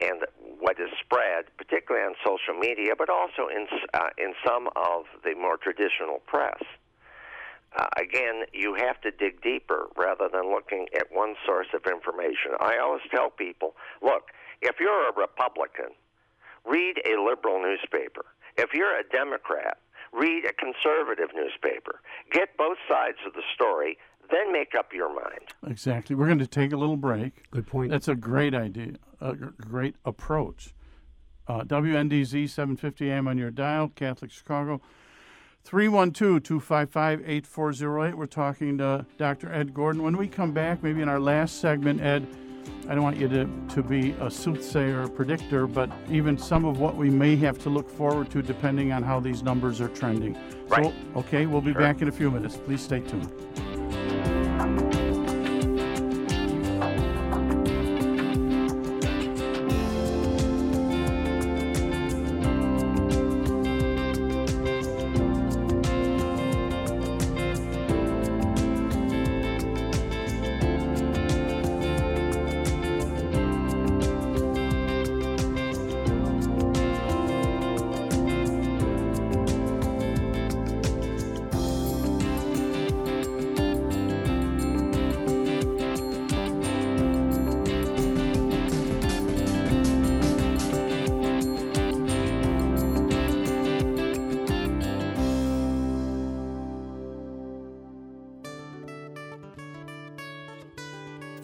and 0.00 0.24
what 0.58 0.80
is 0.80 0.88
spread, 1.04 1.44
particularly 1.56 2.06
on 2.06 2.14
social 2.24 2.58
media, 2.58 2.94
but 2.96 3.08
also 3.10 3.48
in 3.48 3.66
uh, 3.92 4.08
in 4.18 4.34
some 4.46 4.68
of 4.76 5.04
the 5.24 5.34
more 5.34 5.56
traditional 5.56 6.20
press. 6.26 6.62
Uh, 7.76 7.86
again, 7.96 8.44
you 8.52 8.74
have 8.74 9.00
to 9.00 9.10
dig 9.10 9.42
deeper 9.42 9.88
rather 9.96 10.28
than 10.32 10.50
looking 10.50 10.86
at 10.94 11.06
one 11.10 11.34
source 11.44 11.66
of 11.74 11.82
information. 11.90 12.52
I 12.60 12.78
always 12.78 13.02
tell 13.10 13.30
people, 13.30 13.74
look, 14.02 14.30
if 14.62 14.76
you're 14.78 15.08
a 15.08 15.12
Republican, 15.16 15.90
read 16.64 16.96
a 17.04 17.20
liberal 17.20 17.60
newspaper. 17.60 18.24
If 18.56 18.70
you're 18.72 18.96
a 18.96 19.02
Democrat, 19.10 19.78
read 20.12 20.44
a 20.44 20.52
conservative 20.52 21.30
newspaper. 21.34 22.00
Get 22.30 22.56
both 22.56 22.78
sides 22.88 23.18
of 23.26 23.32
the 23.32 23.42
story, 23.54 23.98
then 24.30 24.52
make 24.52 24.74
up 24.76 24.92
your 24.92 25.12
mind. 25.12 25.52
Exactly. 25.66 26.14
We're 26.14 26.26
going 26.26 26.38
to 26.38 26.46
take 26.46 26.72
a 26.72 26.76
little 26.76 26.96
break. 26.96 27.50
Good 27.50 27.66
point. 27.66 27.90
That's 27.90 28.08
a 28.08 28.14
great 28.14 28.54
idea, 28.54 28.94
a 29.20 29.34
great 29.34 29.96
approach. 30.04 30.74
Uh, 31.46 31.62
WNDZ 31.62 32.48
750 32.48 33.10
AM 33.10 33.28
on 33.28 33.36
your 33.36 33.50
dial, 33.50 33.88
Catholic 33.88 34.30
Chicago. 34.30 34.80
312 35.64 36.42
255 36.42 37.22
8408. 37.26 38.14
We're 38.16 38.26
talking 38.26 38.78
to 38.78 39.06
Dr. 39.16 39.52
Ed 39.52 39.72
Gordon. 39.72 40.02
When 40.02 40.16
we 40.16 40.28
come 40.28 40.52
back, 40.52 40.82
maybe 40.82 41.00
in 41.00 41.08
our 41.08 41.18
last 41.18 41.60
segment, 41.60 42.00
Ed, 42.02 42.26
I 42.88 42.94
don't 42.94 43.02
want 43.02 43.16
you 43.16 43.28
to, 43.28 43.48
to 43.70 43.82
be 43.82 44.10
a 44.20 44.30
soothsayer 44.30 45.02
or 45.04 45.08
predictor, 45.08 45.66
but 45.66 45.90
even 46.10 46.36
some 46.36 46.66
of 46.66 46.80
what 46.80 46.96
we 46.96 47.08
may 47.08 47.34
have 47.36 47.58
to 47.60 47.70
look 47.70 47.88
forward 47.88 48.30
to 48.32 48.42
depending 48.42 48.92
on 48.92 49.02
how 49.02 49.20
these 49.20 49.42
numbers 49.42 49.80
are 49.80 49.88
trending. 49.88 50.36
Right. 50.68 50.84
So, 50.84 50.92
okay, 51.20 51.46
we'll 51.46 51.62
be 51.62 51.72
Sure. 51.72 51.80
back 51.80 52.02
in 52.02 52.08
a 52.08 52.12
few 52.12 52.30
minutes. 52.30 52.56
Please 52.58 52.82
stay 52.82 53.00
tuned. 53.00 53.32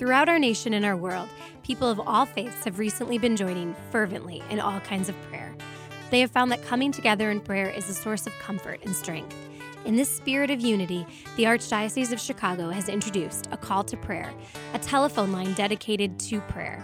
Throughout 0.00 0.30
our 0.30 0.38
nation 0.38 0.72
and 0.72 0.82
our 0.86 0.96
world, 0.96 1.28
people 1.62 1.86
of 1.86 2.00
all 2.00 2.24
faiths 2.24 2.64
have 2.64 2.78
recently 2.78 3.18
been 3.18 3.36
joining 3.36 3.76
fervently 3.90 4.42
in 4.48 4.58
all 4.58 4.80
kinds 4.80 5.10
of 5.10 5.22
prayer. 5.24 5.54
They 6.10 6.20
have 6.20 6.30
found 6.30 6.50
that 6.52 6.64
coming 6.64 6.90
together 6.90 7.30
in 7.30 7.38
prayer 7.38 7.68
is 7.68 7.86
a 7.90 7.92
source 7.92 8.26
of 8.26 8.32
comfort 8.38 8.80
and 8.82 8.96
strength. 8.96 9.36
In 9.84 9.96
this 9.96 10.08
spirit 10.08 10.50
of 10.50 10.62
unity, 10.62 11.06
the 11.36 11.44
Archdiocese 11.44 12.12
of 12.12 12.18
Chicago 12.18 12.70
has 12.70 12.88
introduced 12.88 13.50
a 13.52 13.58
call 13.58 13.84
to 13.84 13.96
prayer, 13.98 14.32
a 14.72 14.78
telephone 14.78 15.32
line 15.32 15.52
dedicated 15.52 16.18
to 16.20 16.40
prayer. 16.40 16.82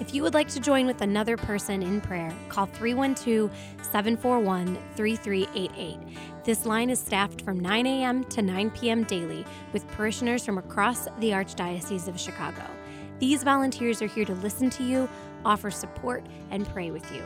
If 0.00 0.14
you 0.14 0.22
would 0.22 0.34
like 0.34 0.48
to 0.50 0.60
join 0.60 0.86
with 0.86 1.00
another 1.00 1.36
person 1.36 1.82
in 1.82 2.00
prayer, 2.00 2.32
call 2.48 2.66
312 2.66 3.50
741 3.82 4.78
3388. 4.94 6.44
This 6.44 6.64
line 6.64 6.88
is 6.88 7.00
staffed 7.00 7.42
from 7.42 7.58
9 7.58 7.84
a.m. 7.84 8.22
to 8.24 8.40
9 8.40 8.70
p.m. 8.70 9.02
daily 9.02 9.44
with 9.72 9.88
parishioners 9.88 10.44
from 10.44 10.56
across 10.56 11.06
the 11.18 11.30
Archdiocese 11.30 12.06
of 12.06 12.18
Chicago. 12.18 12.62
These 13.18 13.42
volunteers 13.42 14.00
are 14.00 14.06
here 14.06 14.24
to 14.24 14.34
listen 14.34 14.70
to 14.70 14.84
you, 14.84 15.08
offer 15.44 15.70
support, 15.70 16.24
and 16.52 16.68
pray 16.68 16.92
with 16.92 17.12
you. 17.12 17.24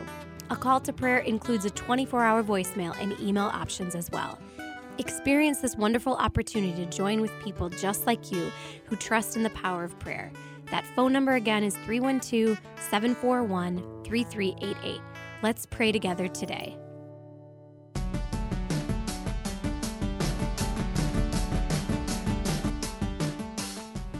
A 0.49 0.55
call 0.55 0.79
to 0.79 0.91
prayer 0.91 1.19
includes 1.19 1.65
a 1.65 1.69
24 1.69 2.23
hour 2.23 2.43
voicemail 2.43 2.99
and 2.99 3.17
email 3.19 3.51
options 3.53 3.93
as 3.93 4.09
well. 4.09 4.39
Experience 4.97 5.59
this 5.59 5.75
wonderful 5.75 6.15
opportunity 6.15 6.85
to 6.85 6.91
join 6.91 7.21
with 7.21 7.31
people 7.43 7.69
just 7.69 8.07
like 8.07 8.31
you 8.31 8.51
who 8.85 8.95
trust 8.95 9.35
in 9.35 9.43
the 9.43 9.49
power 9.51 9.83
of 9.83 9.97
prayer. 9.99 10.31
That 10.73 10.87
phone 10.95 11.13
number 11.13 11.33
again 11.35 11.63
is 11.63 11.75
312 11.85 12.59
741 12.89 13.77
3388. 14.03 15.01
Let's 15.43 15.67
pray 15.67 15.91
together 15.91 16.27
today. 16.27 16.75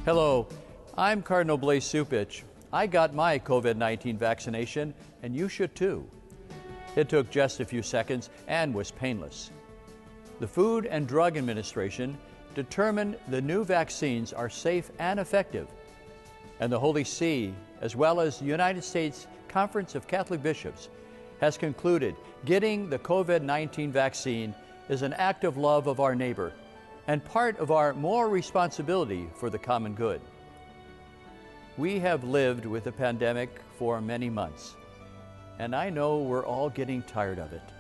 Hello, 0.05 0.47
I'm 0.95 1.23
Cardinal 1.23 1.57
Blaise 1.57 1.85
Cupich. 1.85 2.43
I 2.71 2.85
got 2.85 3.15
my 3.15 3.39
COVID 3.39 3.75
19 3.75 4.19
vaccination, 4.19 4.93
and 5.23 5.35
you 5.35 5.49
should 5.49 5.73
too. 5.73 6.07
It 6.95 7.09
took 7.09 7.31
just 7.31 7.61
a 7.61 7.65
few 7.65 7.81
seconds 7.81 8.29
and 8.47 8.75
was 8.75 8.91
painless. 8.91 9.49
The 10.39 10.47
Food 10.47 10.85
and 10.85 11.07
Drug 11.07 11.35
Administration 11.35 12.15
determined 12.53 13.17
the 13.29 13.41
new 13.41 13.65
vaccines 13.65 14.33
are 14.33 14.51
safe 14.51 14.91
and 14.99 15.19
effective. 15.19 15.67
And 16.63 16.71
the 16.71 16.79
Holy 16.79 17.03
See, 17.03 17.53
as 17.81 17.93
well 17.93 18.21
as 18.21 18.39
the 18.39 18.45
United 18.45 18.85
States 18.85 19.27
Conference 19.49 19.95
of 19.95 20.07
Catholic 20.07 20.41
Bishops, 20.41 20.87
has 21.41 21.57
concluded 21.57 22.15
getting 22.45 22.89
the 22.89 22.99
COVID 22.99 23.41
19 23.41 23.91
vaccine 23.91 24.55
is 24.87 25.01
an 25.01 25.11
act 25.15 25.43
of 25.43 25.57
love 25.57 25.87
of 25.87 25.99
our 25.99 26.15
neighbor 26.15 26.53
and 27.07 27.21
part 27.25 27.59
of 27.59 27.69
our 27.69 27.93
moral 27.93 28.31
responsibility 28.31 29.27
for 29.35 29.49
the 29.49 29.59
common 29.59 29.93
good. 29.93 30.21
We 31.77 31.99
have 31.99 32.23
lived 32.23 32.65
with 32.65 32.85
the 32.85 32.93
pandemic 32.93 33.59
for 33.77 33.99
many 33.99 34.29
months, 34.29 34.77
and 35.59 35.75
I 35.75 35.89
know 35.89 36.19
we're 36.19 36.45
all 36.45 36.69
getting 36.69 37.01
tired 37.03 37.39
of 37.39 37.51
it. 37.51 37.73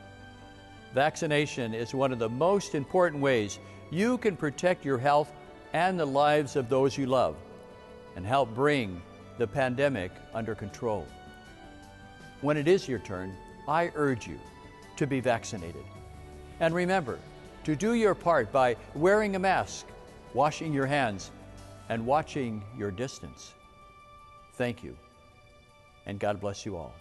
Vaccination 0.93 1.73
is 1.73 1.93
one 1.93 2.11
of 2.11 2.19
the 2.19 2.27
most 2.27 2.75
important 2.75 3.23
ways 3.23 3.59
you 3.91 4.17
can 4.17 4.35
protect 4.35 4.83
your 4.83 4.97
health 4.97 5.31
and 5.71 5.97
the 5.97 6.05
lives 6.05 6.57
of 6.57 6.67
those 6.67 6.97
you 6.97 7.05
love 7.05 7.37
and 8.15 8.25
help 8.25 8.53
bring 8.53 9.01
the 9.37 9.47
pandemic 9.47 10.11
under 10.33 10.55
control. 10.55 11.07
When 12.41 12.57
it 12.57 12.67
is 12.67 12.87
your 12.87 12.99
turn, 12.99 13.35
I 13.67 13.91
urge 13.95 14.27
you 14.27 14.39
to 14.97 15.07
be 15.07 15.19
vaccinated. 15.19 15.83
And 16.59 16.73
remember 16.73 17.19
to 17.63 17.75
do 17.75 17.93
your 17.93 18.13
part 18.13 18.51
by 18.51 18.75
wearing 18.93 19.35
a 19.35 19.39
mask, 19.39 19.87
washing 20.33 20.73
your 20.73 20.85
hands, 20.85 21.31
and 21.89 22.05
watching 22.05 22.63
your 22.77 22.91
distance. 22.91 23.53
Thank 24.53 24.83
you, 24.83 24.95
and 26.05 26.19
God 26.19 26.39
bless 26.39 26.65
you 26.65 26.75
all. 26.77 26.93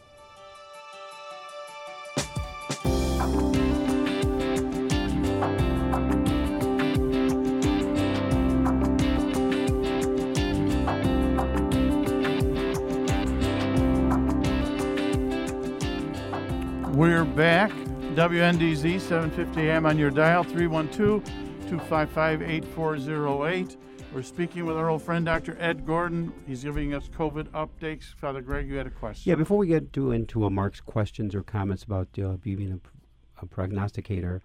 We're 17.03 17.25
back. 17.25 17.73
WNDZ 18.15 19.01
750 19.01 19.61
AM 19.63 19.87
on 19.87 19.99
your 19.99 20.13
dial 20.13 20.45
312 20.45 21.25
255 21.69 22.43
8408. 22.43 23.77
We're 24.15 24.23
speaking 24.23 24.67
with 24.67 24.77
our 24.77 24.89
old 24.89 25.03
friend 25.03 25.27
Dr. 25.27 25.57
Ed 25.59 25.85
Gordon. 25.85 26.33
He's 26.47 26.63
giving 26.63 26.95
us 26.95 27.09
COVID 27.09 27.49
updates. 27.49 28.15
Father 28.15 28.41
Greg, 28.41 28.69
you 28.69 28.77
had 28.77 28.87
a 28.87 28.91
question. 28.91 29.29
Yeah, 29.29 29.35
before 29.35 29.59
we 29.59 29.67
get 29.67 29.93
to 29.95 30.13
into 30.13 30.45
uh, 30.45 30.51
Mark's 30.51 30.81
questions 30.81 31.35
or 31.35 31.43
comments 31.43 31.83
about 31.83 32.07
uh, 32.21 32.37
being 32.41 32.71
a, 32.71 33.43
a 33.43 33.47
prognosticator, 33.47 34.41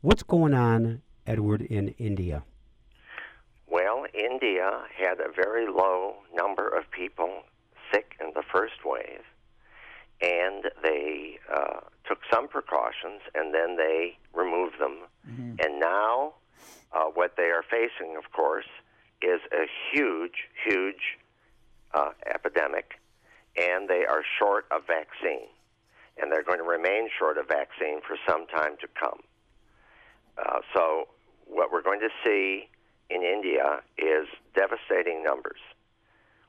what's 0.00 0.24
going 0.24 0.52
on, 0.52 1.02
Edward, 1.28 1.62
in 1.62 1.90
India? 1.90 2.42
Well, 3.68 4.04
India 4.12 4.80
had 4.98 5.20
a 5.20 5.30
very 5.30 5.68
low 5.68 6.14
number 6.34 6.66
of 6.66 6.90
people 6.90 7.44
sick 7.92 8.16
in 8.20 8.32
the 8.34 8.42
first 8.52 8.84
wave, 8.84 9.22
and 10.20 10.64
they 10.82 11.38
uh, 11.54 11.80
took 12.06 12.18
some 12.32 12.48
precautions, 12.48 13.22
and 13.34 13.54
then 13.54 13.76
they 13.76 14.18
removed 14.34 14.78
them. 14.78 14.98
And 15.60 15.80
now, 15.80 16.34
uh, 16.92 17.04
what 17.14 17.36
they 17.36 17.50
are 17.50 17.62
facing, 17.62 18.16
of 18.16 18.30
course, 18.32 18.68
is 19.22 19.40
a 19.52 19.66
huge, 19.92 20.48
huge 20.66 21.18
uh, 21.94 22.10
epidemic, 22.26 22.92
and 23.56 23.88
they 23.88 24.04
are 24.08 24.22
short 24.38 24.66
of 24.70 24.86
vaccine, 24.86 25.48
and 26.20 26.30
they're 26.30 26.44
going 26.44 26.58
to 26.58 26.64
remain 26.64 27.08
short 27.18 27.38
of 27.38 27.48
vaccine 27.48 28.00
for 28.06 28.16
some 28.28 28.46
time 28.46 28.76
to 28.80 28.88
come. 28.98 29.20
Uh, 30.38 30.60
so, 30.74 31.08
what 31.46 31.72
we're 31.72 31.82
going 31.82 32.00
to 32.00 32.10
see 32.24 32.68
in 33.10 33.22
India 33.22 33.80
is 33.98 34.26
devastating 34.54 35.22
numbers. 35.24 35.60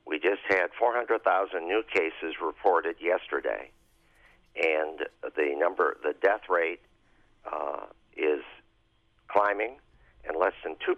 We 0.05 0.19
just 0.19 0.41
had 0.49 0.67
400,000 0.77 1.67
new 1.67 1.83
cases 1.93 2.35
reported 2.43 2.95
yesterday, 2.99 3.71
and 4.55 4.99
the 5.35 5.55
number, 5.57 5.97
the 6.03 6.13
death 6.21 6.49
rate, 6.49 6.81
uh, 7.51 7.85
is 8.17 8.43
climbing, 9.27 9.77
and 10.27 10.37
less 10.37 10.53
than 10.63 10.75
2% 10.75 10.95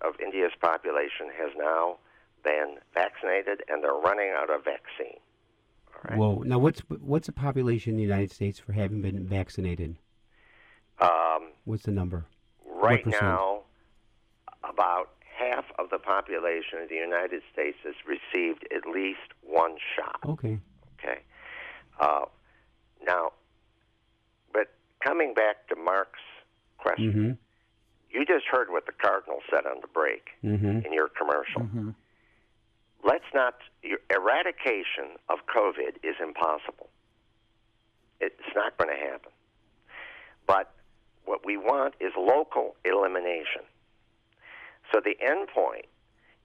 of 0.00 0.14
India's 0.20 0.52
population 0.60 1.28
has 1.38 1.50
now 1.56 1.98
been 2.42 2.76
vaccinated, 2.94 3.62
and 3.68 3.82
they're 3.82 3.92
running 3.92 4.30
out 4.34 4.50
of 4.50 4.64
vaccine. 4.64 5.18
Right? 6.08 6.18
Whoa! 6.18 6.42
Now, 6.44 6.58
what's 6.58 6.80
what's 6.80 7.26
the 7.26 7.32
population 7.32 7.92
in 7.92 7.96
the 7.96 8.02
United 8.02 8.30
States 8.30 8.58
for 8.58 8.72
having 8.72 9.00
been 9.00 9.26
vaccinated? 9.26 9.96
Um, 11.00 11.52
What's 11.64 11.84
the 11.84 11.90
number? 11.90 12.26
right 12.64 13.06
now, 13.06 13.62
about 14.62 15.10
of 15.86 15.90
the 15.90 15.98
population 16.04 16.80
of 16.82 16.88
the 16.88 16.96
United 16.96 17.42
States 17.52 17.78
has 17.84 17.94
received 18.06 18.66
at 18.74 18.86
least 18.90 19.28
one 19.42 19.76
shot. 19.94 20.18
Okay. 20.28 20.58
Okay. 20.98 21.20
Uh, 22.00 22.24
now, 23.06 23.30
but 24.52 24.68
coming 25.02 25.32
back 25.34 25.68
to 25.68 25.76
Mark's 25.76 26.18
question, 26.78 27.12
Mm-hmm. 27.12 27.30
you 28.10 28.24
just 28.26 28.46
heard 28.50 28.68
what 28.70 28.86
the 28.86 28.92
Cardinal 28.92 29.38
said 29.50 29.64
on 29.66 29.76
the 29.80 29.88
break 29.88 30.24
Mm-hmm. 30.44 30.84
in 30.86 30.92
your 30.92 31.08
commercial. 31.08 31.94
Let's 33.04 33.24
not. 33.34 33.54
Your 33.82 33.98
eradication 34.10 35.14
of 35.28 35.38
COVID 35.46 36.02
is 36.02 36.16
impossible. 36.20 36.88
It's 38.20 38.50
not 38.56 38.76
going 38.78 38.90
to 38.90 38.96
happen. 39.00 39.30
But 40.46 40.72
what 41.24 41.44
we 41.46 41.56
want 41.56 41.94
is 42.00 42.12
local 42.18 42.74
elimination. 42.84 43.62
So 44.92 45.00
the 45.04 45.16
end 45.20 45.48
point 45.48 45.86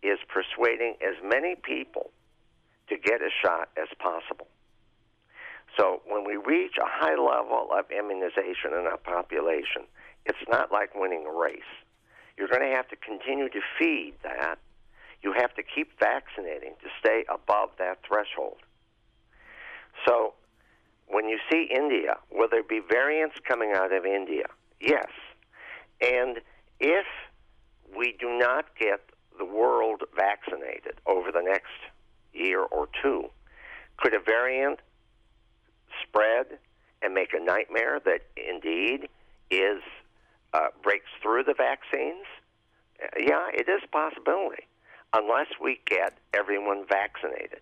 is 0.04 0.18
persuading 0.28 0.96
as 1.02 1.16
many 1.24 1.56
people 1.56 2.12
to 2.90 2.98
get 2.98 3.22
a 3.22 3.30
shot 3.42 3.70
as 3.78 3.88
possible. 4.00 4.48
So 5.78 6.02
when 6.06 6.26
we 6.26 6.36
reach 6.36 6.76
a 6.78 6.86
high 6.86 7.16
level 7.16 7.70
of 7.72 7.86
immunization 7.92 8.74
in 8.74 8.86
our 8.90 8.98
population, 8.98 9.84
it's 10.26 10.44
not 10.50 10.72
like 10.72 10.94
winning 10.96 11.26
a 11.26 11.32
race. 11.32 11.72
You're 12.38 12.50
going 12.50 12.68
to 12.68 12.76
have 12.76 12.88
to 12.90 12.96
continue 12.96 13.50
to 13.50 13.62
feed 13.80 14.14
that. 14.24 14.58
You 15.22 15.34
have 15.34 15.54
to 15.56 15.64
keep 15.64 16.00
vaccinating 16.00 16.74
to 16.82 16.90
stay 17.00 17.24
above 17.30 17.70
that 17.78 18.00
threshold. 18.08 18.58
So 20.08 20.34
when 21.08 21.30
you 21.30 21.38
see 21.52 21.70
India, 21.74 22.18
will 22.32 22.48
there 22.50 22.64
be 22.64 22.80
variants 22.80 23.36
coming 23.48 23.74
out 23.76 23.94
of 23.94 24.06
India? 24.06 24.46
Yes. 24.80 25.10
And 26.02 26.42
if 26.80 27.06
we 27.98 28.16
do 28.20 28.38
not 28.38 28.66
get 28.80 29.02
the 29.38 29.46
world 29.46 30.02
vaccinated 30.16 31.00
over 31.06 31.32
the 31.32 31.42
next 31.42 31.72
year 32.34 32.62
or 32.62 32.88
two, 33.02 33.26
could 33.98 34.14
a 34.14 34.20
variant 34.20 34.80
spread 36.04 36.60
and 37.02 37.14
make 37.14 37.34
a 37.34 37.44
nightmare 37.44 38.00
that 38.06 38.22
indeed 38.38 39.08
is 39.50 39.82
uh, 40.54 40.68
breaks 40.84 41.10
through 41.22 41.44
the 41.44 41.54
vaccines? 41.58 42.26
Uh, 43.02 43.08
Yeah, 43.20 43.48
it 43.54 43.68
is 43.70 43.82
a 43.84 43.88
possibility. 43.88 44.64
unless 45.14 45.48
we 45.62 45.80
get 45.86 46.18
everyone 46.34 46.86
vaccinated. 46.90 47.60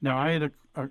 Now, 0.00 0.16
I 0.16 0.30
had 0.30 0.42
a, 0.44 0.50
a 0.76 0.88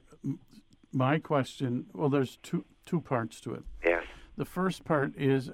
my 0.94 1.18
question. 1.20 1.86
Well, 1.94 2.10
there's 2.10 2.38
two 2.44 2.66
two 2.86 3.02
parts 3.02 3.40
to 3.42 3.54
it. 3.56 3.64
Yes. 3.84 4.04
The 4.38 4.46
first 4.46 4.86
part 4.86 5.16
is 5.18 5.50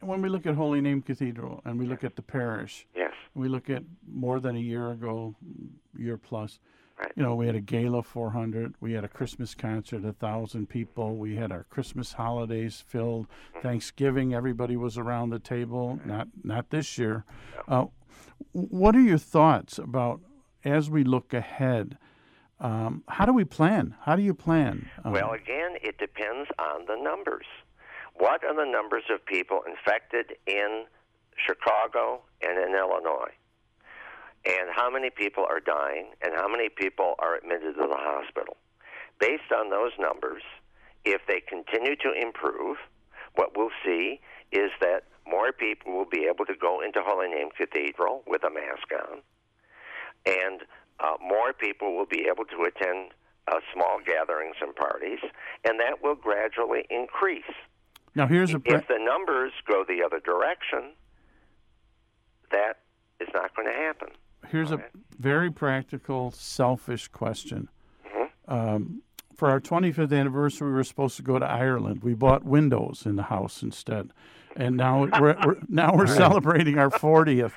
when 0.00 0.22
we 0.22 0.28
look 0.28 0.46
at 0.46 0.54
Holy 0.54 0.80
Name 0.80 1.02
Cathedral 1.02 1.62
and 1.64 1.78
we 1.78 1.86
look 1.86 2.04
at 2.04 2.16
the 2.16 2.22
parish. 2.22 2.86
Yes. 2.94 3.12
We 3.34 3.48
look 3.48 3.68
at 3.70 3.82
more 4.10 4.40
than 4.40 4.56
a 4.56 4.60
year 4.60 4.90
ago, 4.90 5.34
year 5.96 6.16
plus. 6.16 6.58
Right. 6.98 7.12
You 7.14 7.22
know, 7.22 7.34
we 7.34 7.46
had 7.46 7.54
a 7.54 7.60
gala 7.60 8.02
400. 8.02 8.74
We 8.80 8.92
had 8.94 9.04
a 9.04 9.08
Christmas 9.08 9.54
concert, 9.54 10.04
a 10.06 10.14
thousand 10.14 10.68
people. 10.70 11.16
We 11.16 11.36
had 11.36 11.52
our 11.52 11.64
Christmas 11.64 12.14
holidays 12.14 12.82
filled. 12.86 13.26
Mm-hmm. 13.26 13.60
Thanksgiving, 13.60 14.32
everybody 14.34 14.76
was 14.76 14.96
around 14.96 15.30
the 15.30 15.38
table. 15.38 16.00
Not 16.06 16.28
not 16.42 16.70
this 16.70 16.96
year. 16.96 17.24
Uh, 17.68 17.86
what 18.52 18.96
are 18.96 19.00
your 19.00 19.18
thoughts 19.18 19.76
about 19.76 20.20
as 20.64 20.88
we 20.88 21.04
look 21.04 21.34
ahead? 21.34 21.98
Um, 22.58 23.04
how 23.08 23.26
do 23.26 23.34
we 23.34 23.44
plan? 23.44 23.94
How 24.02 24.16
do 24.16 24.22
you 24.22 24.32
plan? 24.32 24.88
Um, 25.04 25.12
Well, 25.12 25.32
again, 25.32 25.76
it 25.82 25.98
depends 25.98 26.48
on 26.58 26.86
the 26.86 26.96
numbers. 26.96 27.44
What 28.18 28.44
are 28.44 28.54
the 28.54 28.70
numbers 28.70 29.04
of 29.12 29.24
people 29.26 29.60
infected 29.68 30.36
in 30.46 30.84
Chicago 31.36 32.22
and 32.40 32.58
in 32.58 32.74
Illinois? 32.74 33.32
And 34.46 34.70
how 34.74 34.88
many 34.90 35.10
people 35.10 35.44
are 35.48 35.60
dying 35.60 36.12
and 36.22 36.32
how 36.34 36.48
many 36.48 36.68
people 36.68 37.14
are 37.18 37.34
admitted 37.36 37.74
to 37.74 37.86
the 37.88 37.98
hospital? 37.98 38.56
Based 39.20 39.52
on 39.54 39.70
those 39.70 39.92
numbers, 39.98 40.42
if 41.04 41.20
they 41.28 41.40
continue 41.40 41.96
to 41.96 42.12
improve, 42.12 42.78
what 43.34 43.56
we'll 43.56 43.74
see 43.84 44.20
is 44.52 44.70
that 44.80 45.04
more 45.26 45.52
people 45.52 45.92
will 45.92 46.08
be 46.08 46.26
able 46.30 46.46
to 46.46 46.54
go 46.54 46.80
into 46.80 47.00
Holy 47.02 47.28
Name 47.28 47.48
Cathedral 47.56 48.22
with 48.26 48.44
a 48.44 48.50
mask 48.50 48.88
on, 48.92 49.20
and 50.24 50.62
uh, 51.00 51.16
more 51.20 51.52
people 51.52 51.96
will 51.96 52.06
be 52.06 52.26
able 52.30 52.44
to 52.44 52.62
attend 52.62 53.12
uh, 53.48 53.60
small 53.74 53.98
gatherings 54.04 54.56
and 54.60 54.74
parties, 54.74 55.18
and 55.64 55.80
that 55.80 56.02
will 56.02 56.14
gradually 56.14 56.84
increase. 56.90 57.44
Now 58.16 58.26
here's 58.26 58.52
a 58.54 58.58
pra- 58.58 58.78
If 58.78 58.88
the 58.88 58.98
numbers 58.98 59.52
go 59.68 59.84
the 59.86 60.02
other 60.04 60.18
direction, 60.20 60.92
that 62.50 62.78
is 63.20 63.28
not 63.34 63.54
going 63.54 63.68
to 63.68 63.74
happen. 63.74 64.08
here's 64.48 64.70
a 64.72 64.82
very 65.18 65.50
practical, 65.50 66.30
selfish 66.30 67.08
question. 67.08 67.68
Mm-hmm. 68.06 68.52
Um, 68.52 69.02
for 69.36 69.50
our 69.50 69.60
25th 69.60 70.18
anniversary, 70.18 70.68
we 70.68 70.74
were 70.74 70.84
supposed 70.84 71.16
to 71.16 71.22
go 71.22 71.38
to 71.38 71.44
Ireland. 71.44 72.02
We 72.02 72.14
bought 72.14 72.42
windows 72.44 73.02
in 73.04 73.16
the 73.16 73.24
house 73.24 73.62
instead, 73.62 74.10
and 74.56 74.76
now 74.76 75.06
we're, 75.20 75.36
we're 75.44 75.56
now 75.68 75.94
we're 75.94 76.06
celebrating 76.06 76.78
our 76.78 76.90
40th, 76.90 77.52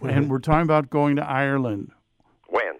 and 0.00 0.30
we're 0.30 0.38
talking 0.38 0.62
about 0.62 0.88
going 0.88 1.16
to 1.16 1.22
Ireland. 1.28 1.90
When? 2.48 2.74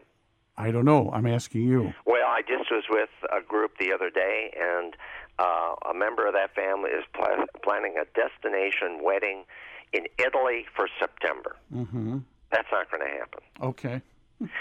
I 0.56 0.70
don't 0.70 0.86
know. 0.86 1.10
I'm 1.12 1.26
asking 1.26 1.62
you. 1.64 1.92
Well, 2.06 2.26
I 2.26 2.40
just 2.40 2.70
was 2.70 2.84
with 2.88 3.10
a 3.30 3.42
group 3.46 3.72
the 3.78 3.92
other 3.92 4.08
day, 4.08 4.54
and 4.58 4.94
uh, 5.38 5.74
a 5.90 5.94
member 5.94 6.26
of 6.26 6.34
that 6.34 6.54
family 6.54 6.90
is 6.90 7.04
pla- 7.14 7.44
planning 7.62 7.94
a 8.00 8.04
destination 8.18 9.00
wedding 9.02 9.44
in 9.92 10.06
Italy 10.18 10.64
for 10.74 10.88
September. 10.98 11.56
Mm-hmm. 11.74 12.18
That's 12.52 12.68
not 12.72 12.90
going 12.90 13.02
to 13.02 13.18
happen. 13.18 13.40
Okay. 13.62 14.02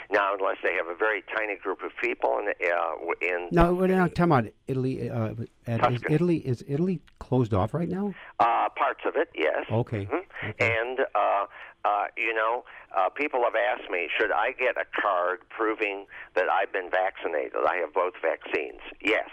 Now, 0.09 0.33
unless 0.33 0.55
they 0.63 0.73
have 0.75 0.87
a 0.87 0.95
very 0.95 1.21
tiny 1.35 1.57
group 1.57 1.83
of 1.83 1.91
people 2.01 2.39
in, 2.39 2.47
uh, 2.47 2.91
w- 2.95 3.13
in 3.21 3.49
Now, 3.51 3.73
wait, 3.73 3.89
now, 3.89 4.07
time 4.07 4.31
out. 4.31 4.45
Italy, 4.67 5.09
uh, 5.09 5.33
is 5.67 6.01
Italy 6.09 6.37
is 6.37 6.63
Italy 6.65 7.01
closed 7.19 7.53
off 7.53 7.73
right 7.73 7.89
now? 7.89 8.13
uh, 8.39 8.69
parts 8.69 9.01
of 9.05 9.15
it, 9.17 9.29
yes. 9.35 9.65
Okay. 9.69 10.05
Mhm. 10.05 10.23
okay. 10.51 10.77
And, 10.79 11.01
uh, 11.13 11.45
uh, 11.83 12.07
you 12.15 12.33
know, 12.33 12.63
uh, 12.95 13.09
people 13.09 13.41
have 13.43 13.55
asked 13.55 13.89
me, 13.91 14.07
should 14.17 14.31
I 14.31 14.53
get 14.53 14.77
a 14.77 14.85
card 15.01 15.39
proving 15.49 16.05
that 16.35 16.45
I've 16.49 16.71
been 16.71 16.89
vaccinated? 16.89 17.53
I 17.67 17.75
have 17.77 17.93
both 17.93 18.13
vaccines. 18.21 18.79
Yes. 19.01 19.29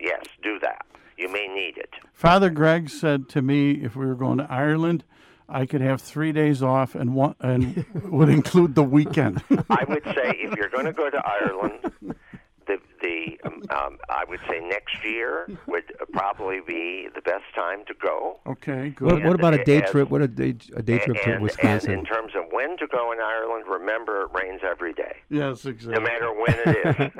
Yes, 0.00 0.24
do 0.42 0.58
that. 0.60 0.86
You 1.16 1.28
may 1.28 1.48
need 1.48 1.76
it. 1.76 1.94
Father 2.12 2.50
Greg 2.50 2.88
said 2.90 3.28
to 3.30 3.42
me, 3.42 3.72
if 3.72 3.96
we 3.96 4.06
were 4.06 4.14
going 4.14 4.38
to 4.38 4.46
Ireland, 4.50 5.04
I 5.48 5.66
could 5.66 5.80
have 5.80 6.00
three 6.00 6.30
days 6.32 6.62
off 6.62 6.94
and 6.94 7.14
one 7.14 7.34
and 7.40 7.84
would 8.04 8.28
include 8.28 8.74
the 8.74 8.82
weekend. 8.84 9.42
I 9.70 9.84
would 9.88 10.04
say 10.04 10.34
if 10.38 10.54
you're 10.56 10.68
going 10.68 10.84
to 10.86 10.92
go 10.92 11.10
to 11.10 11.22
Ireland, 11.26 11.92
the 12.66 12.78
the 13.00 13.38
um, 13.44 13.62
um, 13.70 13.98
I 14.10 14.24
would 14.28 14.40
say 14.48 14.60
next 14.60 15.02
year 15.02 15.48
would 15.66 15.84
probably 16.12 16.60
be 16.60 17.08
the 17.14 17.22
best 17.22 17.44
time 17.54 17.84
to 17.86 17.94
go. 17.94 18.40
okay, 18.46 18.90
good. 18.90 19.10
What, 19.10 19.24
what 19.24 19.34
about 19.34 19.54
a 19.54 19.64
day 19.64 19.82
as- 19.82 19.90
trip? 19.90 20.10
What 20.10 20.20
a 20.20 20.28
day, 20.28 20.54
a 20.76 20.82
day 20.82 20.98
trip 20.98 21.16
to 21.24 21.38
Wisconsin? 21.38 21.92
and 21.92 22.00
in 22.00 22.04
terms 22.04 22.32
of 22.36 22.44
when 22.52 22.76
to 22.76 22.86
go 22.86 23.10
in 23.12 23.18
Ireland, 23.20 23.64
remember 23.68 24.22
it 24.22 24.28
rains 24.34 24.60
every 24.62 24.92
day, 24.92 25.16
yes, 25.30 25.64
exactly. 25.64 25.94
no 25.94 26.00
matter 26.00 26.30
when 26.32 26.54
it 26.66 27.12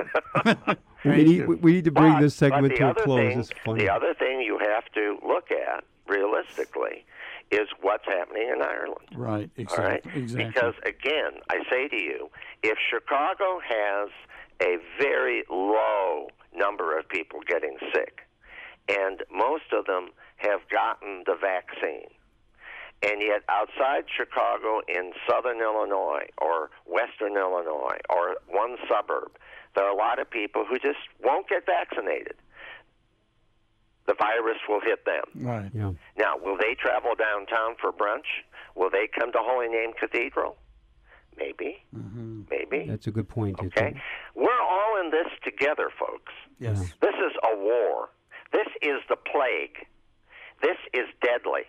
is. 0.69 0.77
we, 1.05 1.25
need, 1.25 1.47
we- 1.49 1.73
need 1.73 1.85
to 1.85 1.91
bring 1.93 2.15
But- 2.15 2.21
this 2.21 2.35
segment 2.35 2.77
to 2.77 2.91
a 2.91 2.95
close. 2.95 3.51
Thing. 3.65 3.75
The 3.77 3.89
other 3.91 4.15
thing 4.15 4.41
you 4.41 4.59
have 4.59 4.85
to 4.95 5.19
look 5.27 5.51
at 5.51 5.85
realistically 6.07 7.05
is 7.51 7.69
what's 7.81 8.05
happening 8.07 8.51
in 8.55 8.61
Ireland. 8.63 9.09
Right, 9.15 9.51
All 9.71 9.77
right? 9.77 10.01
exactly. 10.05 10.23
Exactly. 10.23 10.45
Because 10.45 10.75
again, 10.85 11.41
I 11.51 11.59
say 11.71 11.89
to 11.89 11.97
you, 11.97 12.31
if 12.63 12.77
Chicago 12.91 13.61
has 13.67 14.11
a 14.63 14.77
very 15.01 15.45
low 15.51 16.29
number 16.55 16.99
of 16.99 17.09
people 17.09 17.41
getting 17.47 17.77
sick, 17.95 18.21
and 18.89 19.23
most 19.35 19.73
of 19.73 19.87
them 19.87 20.09
have 20.39 20.61
gotten 20.71 21.23
the 21.27 21.37
vaccine, 21.41 22.09
and 23.03 23.23
yet 23.23 23.43
outside 23.49 24.05
Chicago 24.15 24.81
in 24.89 25.13
southern 25.29 25.61
Illinois 25.61 26.27
or 26.43 26.71
western 26.87 27.37
Illinois 27.37 27.99
or 28.11 28.37
one 28.49 28.77
suburb, 28.89 29.31
there 29.75 29.85
are 29.85 29.91
a 29.91 29.97
lot 29.97 30.19
of 30.19 30.31
people 30.31 30.65
who 30.69 30.79
just 30.79 30.99
won't 31.23 31.49
get 31.49 31.65
vaccinated. 31.67 32.35
The 34.07 34.15
virus 34.19 34.57
will 34.69 34.81
hit 34.81 35.05
them. 35.05 35.25
right. 35.47 35.71
yeah. 35.75 35.93
Now, 36.19 36.35
will 36.43 36.57
they 36.57 36.75
travel 36.75 37.13
downtown 37.15 37.77
for 37.81 37.93
brunch? 37.93 38.25
Will 38.75 38.89
they 38.91 39.07
come 39.07 39.33
to 39.33 39.39
Holy 39.41 39.69
Name 39.69 39.93
Cathedral? 39.99 40.57
Maybe. 41.37 41.79
Mm-hmm. 41.95 42.43
Maybe. 42.51 42.87
That's 42.89 43.07
a 43.07 43.11
good 43.11 43.29
point. 43.29 43.57
It's 43.63 43.77
Okay. 43.77 43.95
We're 44.35 44.63
all 44.63 45.01
in 45.05 45.11
this 45.11 45.29
together, 45.45 45.91
folks. 45.99 46.33
Yes. 46.59 46.79
This 47.01 47.15
is 47.15 47.33
a 47.45 47.57
war. 47.59 48.09
This 48.53 48.67
is 48.83 48.99
the 49.09 49.17
plague. 49.17 49.87
This 50.63 50.79
is 50.95 51.07
deadly. 51.23 51.63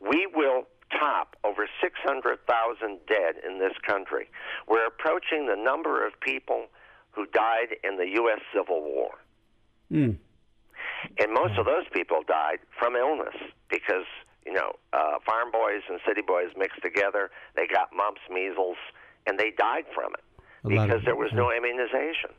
We 0.00 0.26
will 0.32 0.68
top 0.98 1.36
over 1.44 1.68
600,000 1.82 2.98
dead 3.06 3.34
in 3.46 3.58
this 3.58 3.74
country. 3.86 4.28
We're 4.68 4.86
approaching 4.86 5.46
the 5.46 5.56
number 5.56 6.06
of 6.06 6.18
people 6.20 6.66
who 7.12 7.26
died 7.26 7.76
in 7.84 7.96
the 7.96 8.06
U.S. 8.22 8.40
Civil 8.54 8.82
War. 8.82 9.10
Mm. 9.92 10.16
And 11.18 11.32
most 11.32 11.58
of 11.58 11.66
those 11.66 11.84
people 11.92 12.20
died 12.26 12.58
from 12.78 12.94
illness 12.94 13.34
because, 13.70 14.06
you 14.46 14.52
know, 14.52 14.72
uh, 14.92 15.18
farm 15.26 15.50
boys 15.50 15.82
and 15.88 15.98
city 16.06 16.20
boys 16.26 16.48
mixed 16.56 16.82
together. 16.82 17.30
They 17.56 17.66
got 17.66 17.88
mumps, 17.94 18.20
measles, 18.30 18.76
and 19.26 19.38
they 19.38 19.50
died 19.56 19.84
from 19.94 20.12
it 20.14 20.24
A 20.64 20.68
because 20.68 21.00
of- 21.00 21.04
there 21.04 21.16
was 21.16 21.30
yeah. 21.32 21.38
no 21.38 21.52
immunization. 21.52 22.30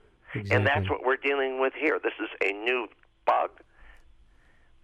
And 0.49 0.65
that's 0.65 0.89
what 0.89 1.03
we're 1.03 1.17
dealing 1.17 1.59
with 1.59 1.73
here. 1.77 1.99
This 2.01 2.13
is 2.17 2.29
a 2.41 2.53
new 2.53 2.87
bug. 3.25 3.49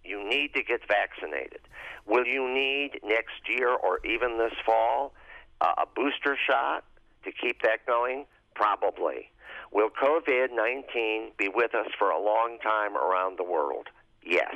You 0.04 0.22
need 0.28 0.52
to 0.54 0.62
get 0.62 0.80
vaccinated. 0.86 1.60
Will 2.06 2.26
you 2.26 2.46
need 2.52 3.00
next 3.02 3.48
year 3.48 3.70
or 3.70 3.98
even 4.04 4.36
this 4.36 4.52
fall 4.66 5.14
uh, 5.62 5.72
a 5.78 5.86
booster 5.86 6.36
shot 6.46 6.84
to 7.24 7.32
keep 7.32 7.62
that 7.62 7.86
going? 7.86 8.26
Probably. 8.54 9.30
Will 9.72 9.90
COVID 9.90 10.48
19 10.54 11.32
be 11.36 11.48
with 11.48 11.74
us 11.74 11.88
for 11.98 12.10
a 12.10 12.20
long 12.20 12.58
time 12.62 12.96
around 12.96 13.38
the 13.38 13.44
world? 13.44 13.88
Yes. 14.24 14.54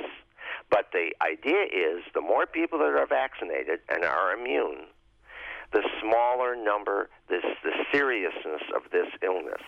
But 0.69 0.89
the 0.91 1.13
idea 1.21 1.63
is 1.63 2.03
the 2.13 2.21
more 2.21 2.45
people 2.45 2.79
that 2.79 2.97
are 2.97 3.07
vaccinated 3.07 3.79
and 3.89 4.03
are 4.03 4.33
immune, 4.33 4.87
the 5.71 5.83
smaller 6.01 6.55
number, 6.55 7.09
this, 7.29 7.43
the 7.63 7.71
seriousness 7.91 8.61
of 8.75 8.83
this 8.91 9.07
illness. 9.21 9.61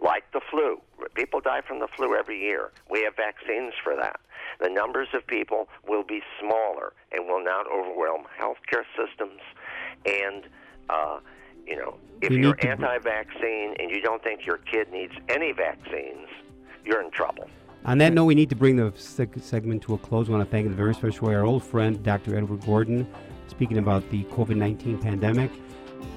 Like 0.00 0.24
the 0.32 0.40
flu. 0.50 0.80
People 1.14 1.40
die 1.40 1.60
from 1.66 1.78
the 1.78 1.86
flu 1.96 2.16
every 2.16 2.40
year. 2.40 2.72
We 2.90 3.02
have 3.02 3.14
vaccines 3.14 3.74
for 3.84 3.94
that. 3.96 4.20
The 4.60 4.68
numbers 4.68 5.08
of 5.14 5.26
people 5.26 5.68
will 5.86 6.02
be 6.02 6.22
smaller 6.40 6.92
and 7.12 7.26
will 7.26 7.44
not 7.44 7.66
overwhelm 7.70 8.24
healthcare 8.40 8.84
systems. 8.96 9.40
And, 10.04 10.48
uh, 10.88 11.20
you 11.66 11.76
know, 11.76 11.96
if 12.20 12.30
We 12.30 12.40
you're 12.40 12.56
anti 12.64 12.98
vaccine 12.98 13.74
and 13.78 13.90
you 13.90 14.00
don't 14.00 14.22
think 14.22 14.46
your 14.46 14.58
kid 14.58 14.90
needs 14.92 15.12
any 15.28 15.52
vaccines, 15.52 16.28
you're 16.84 17.02
in 17.02 17.10
trouble. 17.10 17.48
On 17.84 17.98
that 17.98 18.12
note, 18.12 18.26
we 18.26 18.36
need 18.36 18.48
to 18.50 18.56
bring 18.56 18.76
the 18.76 18.92
segment 18.96 19.82
to 19.82 19.94
a 19.94 19.98
close. 19.98 20.28
I 20.28 20.32
want 20.32 20.44
to 20.44 20.50
thank 20.50 20.66
in 20.66 20.72
a 20.72 20.76
very 20.76 20.94
special 20.94 21.26
way 21.26 21.34
our 21.34 21.44
old 21.44 21.64
friend, 21.64 22.00
Dr. 22.02 22.36
Edward 22.36 22.64
Gordon, 22.64 23.08
speaking 23.48 23.78
about 23.78 24.08
the 24.10 24.22
COVID 24.24 24.56
19 24.56 24.98
pandemic. 24.98 25.50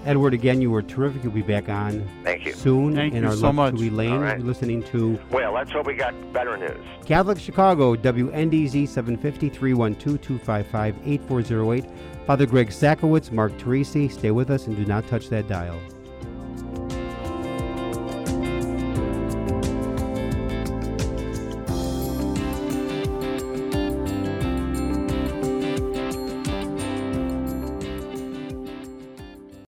Edward, 0.06 0.36
again, 0.36 0.62
you 0.62 0.70
were 0.70 0.84
terrific. 0.84 1.24
You'll 1.24 1.34
be 1.34 1.42
back 1.42 1.70
on 1.70 2.08
Thank 2.24 2.46
you. 2.46 2.54
soon 2.54 2.96
Thank 2.96 3.14
in 3.16 3.24
you 3.24 3.30
our 3.30 3.36
so 3.36 3.48
Love 3.48 3.56
much. 3.56 3.74
Louis 3.74 3.90
Lane. 3.90 4.14
All 4.14 4.20
right. 4.20 4.38
You're 4.38 4.46
listening 4.48 4.84
to 4.84 5.20
Well, 5.32 5.54
let's 5.54 5.72
hope 5.72 5.88
we 5.88 5.96
got 5.96 6.14
better 6.32 6.56
news. 6.58 6.84
Catholic 7.06 7.40
Chicago, 7.40 7.96
WNDZ 7.96 8.88
750 8.88 9.50
312 9.50 10.22
255 10.22 10.96
8408. 11.04 11.86
Father 12.26 12.48
Greg 12.48 12.70
Sakowicz, 12.70 13.32
Mark 13.32 13.52
Teresi. 13.54 14.12
Stay 14.12 14.32
with 14.32 14.50
us 14.50 14.66
and 14.66 14.76
do 14.76 14.86
not 14.86 15.08
touch 15.08 15.30
that 15.30 15.48
dial. 15.48 15.80